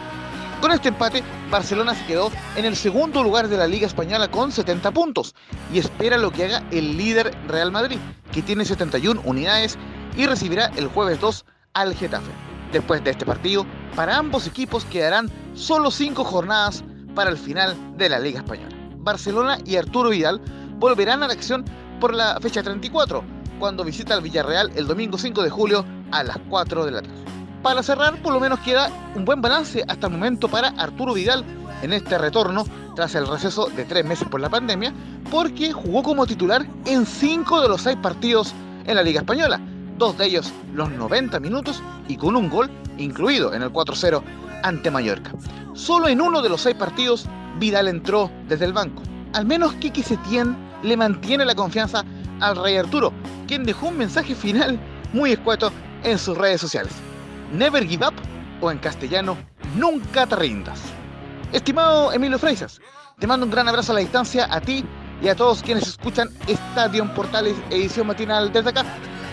Con 0.61 0.71
este 0.71 0.89
empate, 0.89 1.23
Barcelona 1.51 1.93
se 1.93 2.05
quedó 2.07 2.31
en 2.55 2.65
el 2.65 2.75
segundo 2.75 3.23
lugar 3.23 3.47
de 3.47 3.57
la 3.57 3.67
Liga 3.67 3.85
Española 3.85 4.27
con 4.27 4.51
70 4.51 4.89
puntos 4.91 5.35
y 5.71 5.77
espera 5.77 6.17
lo 6.17 6.31
que 6.31 6.45
haga 6.45 6.63
el 6.71 6.97
líder 6.97 7.31
Real 7.47 7.71
Madrid, 7.71 7.99
que 8.31 8.41
tiene 8.41 8.65
71 8.65 9.21
unidades 9.23 9.77
y 10.15 10.25
recibirá 10.25 10.71
el 10.75 10.87
jueves 10.87 11.19
2 11.21 11.45
al 11.73 11.93
Getafe. 11.93 12.31
Después 12.71 13.03
de 13.03 13.11
este 13.11 13.25
partido, 13.25 13.67
para 13.95 14.17
ambos 14.17 14.47
equipos 14.47 14.83
quedarán 14.85 15.29
solo 15.53 15.91
5 15.91 16.23
jornadas 16.23 16.83
para 17.13 17.29
el 17.29 17.37
final 17.37 17.75
de 17.95 18.09
la 18.09 18.19
Liga 18.19 18.39
Española. 18.39 18.75
Barcelona 18.97 19.59
y 19.63 19.75
Arturo 19.75 20.09
Vidal 20.09 20.41
volverán 20.79 21.21
a 21.21 21.27
la 21.27 21.33
acción 21.33 21.65
por 21.99 22.15
la 22.15 22.39
fecha 22.41 22.63
34, 22.63 23.23
cuando 23.59 23.83
visita 23.83 24.15
al 24.15 24.21
Villarreal 24.21 24.71
el 24.75 24.87
domingo 24.87 25.19
5 25.19 25.43
de 25.43 25.49
julio 25.51 25.85
a 26.11 26.23
las 26.23 26.37
4 26.49 26.83
de 26.85 26.91
la 26.91 27.01
tarde. 27.03 27.23
Para 27.67 27.83
cerrar, 27.83 28.15
por 28.21 28.31
lo 28.31 28.39
menos 28.39 28.61
queda 28.61 28.89
un 29.13 29.25
buen 29.25 29.41
balance 29.41 29.83
hasta 29.89 30.07
el 30.07 30.13
momento 30.13 30.47
para 30.47 30.69
Arturo 30.69 31.13
Vidal 31.13 31.43
en 31.81 31.91
este 31.91 32.17
retorno 32.17 32.63
tras 32.95 33.13
el 33.15 33.27
receso 33.27 33.65
de 33.65 33.83
tres 33.83 34.05
meses 34.05 34.25
por 34.29 34.39
la 34.39 34.47
pandemia, 34.47 34.93
porque 35.29 35.73
jugó 35.73 36.01
como 36.01 36.25
titular 36.25 36.65
en 36.85 37.05
cinco 37.05 37.59
de 37.59 37.67
los 37.67 37.81
seis 37.81 37.97
partidos 38.01 38.53
en 38.85 38.95
la 38.95 39.03
Liga 39.03 39.19
Española, 39.19 39.59
dos 39.97 40.17
de 40.17 40.27
ellos 40.27 40.53
los 40.73 40.89
90 40.91 41.41
minutos 41.41 41.83
y 42.07 42.15
con 42.15 42.37
un 42.37 42.49
gol 42.49 42.69
incluido 42.97 43.53
en 43.53 43.61
el 43.61 43.73
4-0 43.73 44.23
ante 44.63 44.89
Mallorca. 44.89 45.33
Solo 45.73 46.07
en 46.07 46.21
uno 46.21 46.41
de 46.41 46.47
los 46.47 46.61
seis 46.61 46.77
partidos 46.77 47.25
Vidal 47.59 47.89
entró 47.89 48.31
desde 48.47 48.63
el 48.63 48.71
banco. 48.71 49.03
Al 49.33 49.45
menos 49.45 49.73
Kiki 49.73 50.03
Setién 50.03 50.55
le 50.83 50.95
mantiene 50.95 51.43
la 51.43 51.53
confianza 51.53 52.05
al 52.39 52.55
Rey 52.55 52.77
Arturo, 52.77 53.11
quien 53.45 53.65
dejó 53.65 53.87
un 53.87 53.97
mensaje 53.97 54.35
final 54.35 54.79
muy 55.11 55.33
escueto 55.33 55.69
en 56.05 56.17
sus 56.17 56.37
redes 56.37 56.61
sociales. 56.61 56.93
Never 57.51 57.87
give 57.87 58.05
up 58.05 58.13
o 58.59 58.71
en 58.71 58.77
castellano, 58.79 59.37
nunca 59.75 60.25
te 60.27 60.35
rindas. 60.35 60.81
Estimado 61.53 62.11
Emilio 62.11 62.37
Freisas, 62.37 62.81
te 63.19 63.27
mando 63.27 63.45
un 63.45 63.51
gran 63.51 63.69
abrazo 63.69 63.93
a 63.93 63.95
la 63.95 64.01
distancia 64.01 64.47
a 64.53 64.59
ti 64.59 64.83
y 65.21 65.29
a 65.29 65.35
todos 65.35 65.63
quienes 65.63 65.87
escuchan 65.87 66.27
Estadio 66.47 67.11
Portales 67.13 67.55
edición 67.69 68.07
matinal 68.07 68.51
desde 68.51 68.71
acá, 68.71 68.83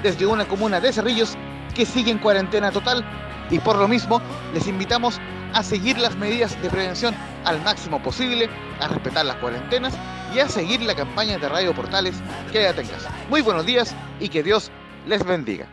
desde 0.03 0.27
una 0.27 0.47
comuna 0.47 0.81
de 0.81 0.93
Cerrillos 0.93 1.37
que 1.75 1.85
sigue 1.85 2.13
en 2.13 2.19
cuarentena 2.19 2.71
total 2.71 3.05
y 3.51 3.59
por 3.59 3.77
lo 3.77 3.89
mismo 3.89 4.21
les 4.55 4.69
invitamos 4.69 5.21
a 5.53 5.63
seguir 5.65 5.99
las 5.99 6.17
medidas 6.17 6.61
de 6.63 6.71
prevención 6.71 7.15
al 7.45 7.61
máximo 7.63 8.01
posible, 8.01 8.49
a 8.81 8.89
respetar 8.89 9.27
las 9.27 9.37
cuarentenas 9.37 9.95
y 10.33 10.39
a 10.39 10.49
seguir 10.49 10.83
la 10.83 10.95
campaña 10.95 11.39
de 11.39 11.49
Radio 11.49 11.75
Portales 11.75 12.15
Quédate 12.53 12.83
en 12.83 12.89
casa. 12.89 13.11
Muy 13.29 13.41
buenos 13.41 13.67
días 13.67 13.95
y 14.21 14.29
que 14.29 14.45
Dios 14.45 14.71
les 15.07 15.25
bendiga. 15.25 15.67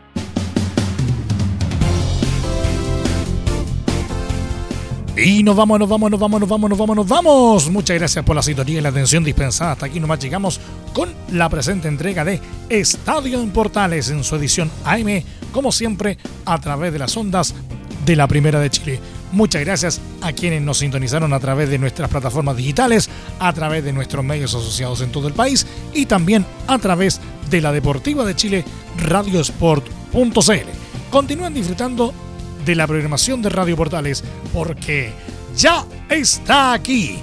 Y 5.16 5.42
nos 5.42 5.54
vamos, 5.54 5.78
nos 5.78 5.88
vamos, 5.88 6.10
nos 6.10 6.18
vamos, 6.18 6.40
nos 6.40 6.48
vamos, 6.48 6.70
nos 6.70 6.78
vamos, 6.78 6.96
nos 6.96 7.06
vamos. 7.06 7.70
Muchas 7.70 7.98
gracias 7.98 8.24
por 8.24 8.34
la 8.34 8.42
sintonía 8.42 8.78
y 8.78 8.80
la 8.80 8.88
atención 8.88 9.22
dispensada. 9.22 9.72
Hasta 9.72 9.86
aquí 9.86 10.00
nomás 10.00 10.20
llegamos 10.20 10.58
con 10.94 11.12
la 11.30 11.50
presente 11.50 11.86
entrega 11.86 12.24
de 12.24 12.40
Estadio 12.70 13.42
en 13.42 13.50
Portales 13.50 14.08
en 14.08 14.24
su 14.24 14.36
edición 14.36 14.70
AM, 14.84 15.22
como 15.52 15.70
siempre, 15.70 16.16
a 16.46 16.58
través 16.58 16.94
de 16.94 16.98
las 16.98 17.14
ondas 17.14 17.54
de 18.06 18.16
la 18.16 18.26
Primera 18.26 18.58
de 18.58 18.70
Chile. 18.70 19.00
Muchas 19.32 19.62
gracias 19.62 20.00
a 20.22 20.32
quienes 20.32 20.62
nos 20.62 20.78
sintonizaron 20.78 21.34
a 21.34 21.40
través 21.40 21.68
de 21.68 21.78
nuestras 21.78 22.08
plataformas 22.08 22.56
digitales, 22.56 23.10
a 23.38 23.52
través 23.52 23.84
de 23.84 23.92
nuestros 23.92 24.24
medios 24.24 24.54
asociados 24.54 25.02
en 25.02 25.12
todo 25.12 25.28
el 25.28 25.34
país 25.34 25.66
y 25.92 26.06
también 26.06 26.46
a 26.66 26.78
través 26.78 27.20
de 27.50 27.60
la 27.60 27.70
Deportiva 27.70 28.24
de 28.24 28.34
Chile, 28.34 28.64
radiosport.cl. 28.96 30.68
Continúen 31.10 31.52
disfrutando 31.52 32.14
de 32.64 32.74
la 32.74 32.86
programación 32.86 33.42
de 33.42 33.48
Radio 33.48 33.76
Portales 33.76 34.22
porque 34.52 35.12
ya 35.56 35.84
está 36.08 36.72
aquí, 36.72 37.18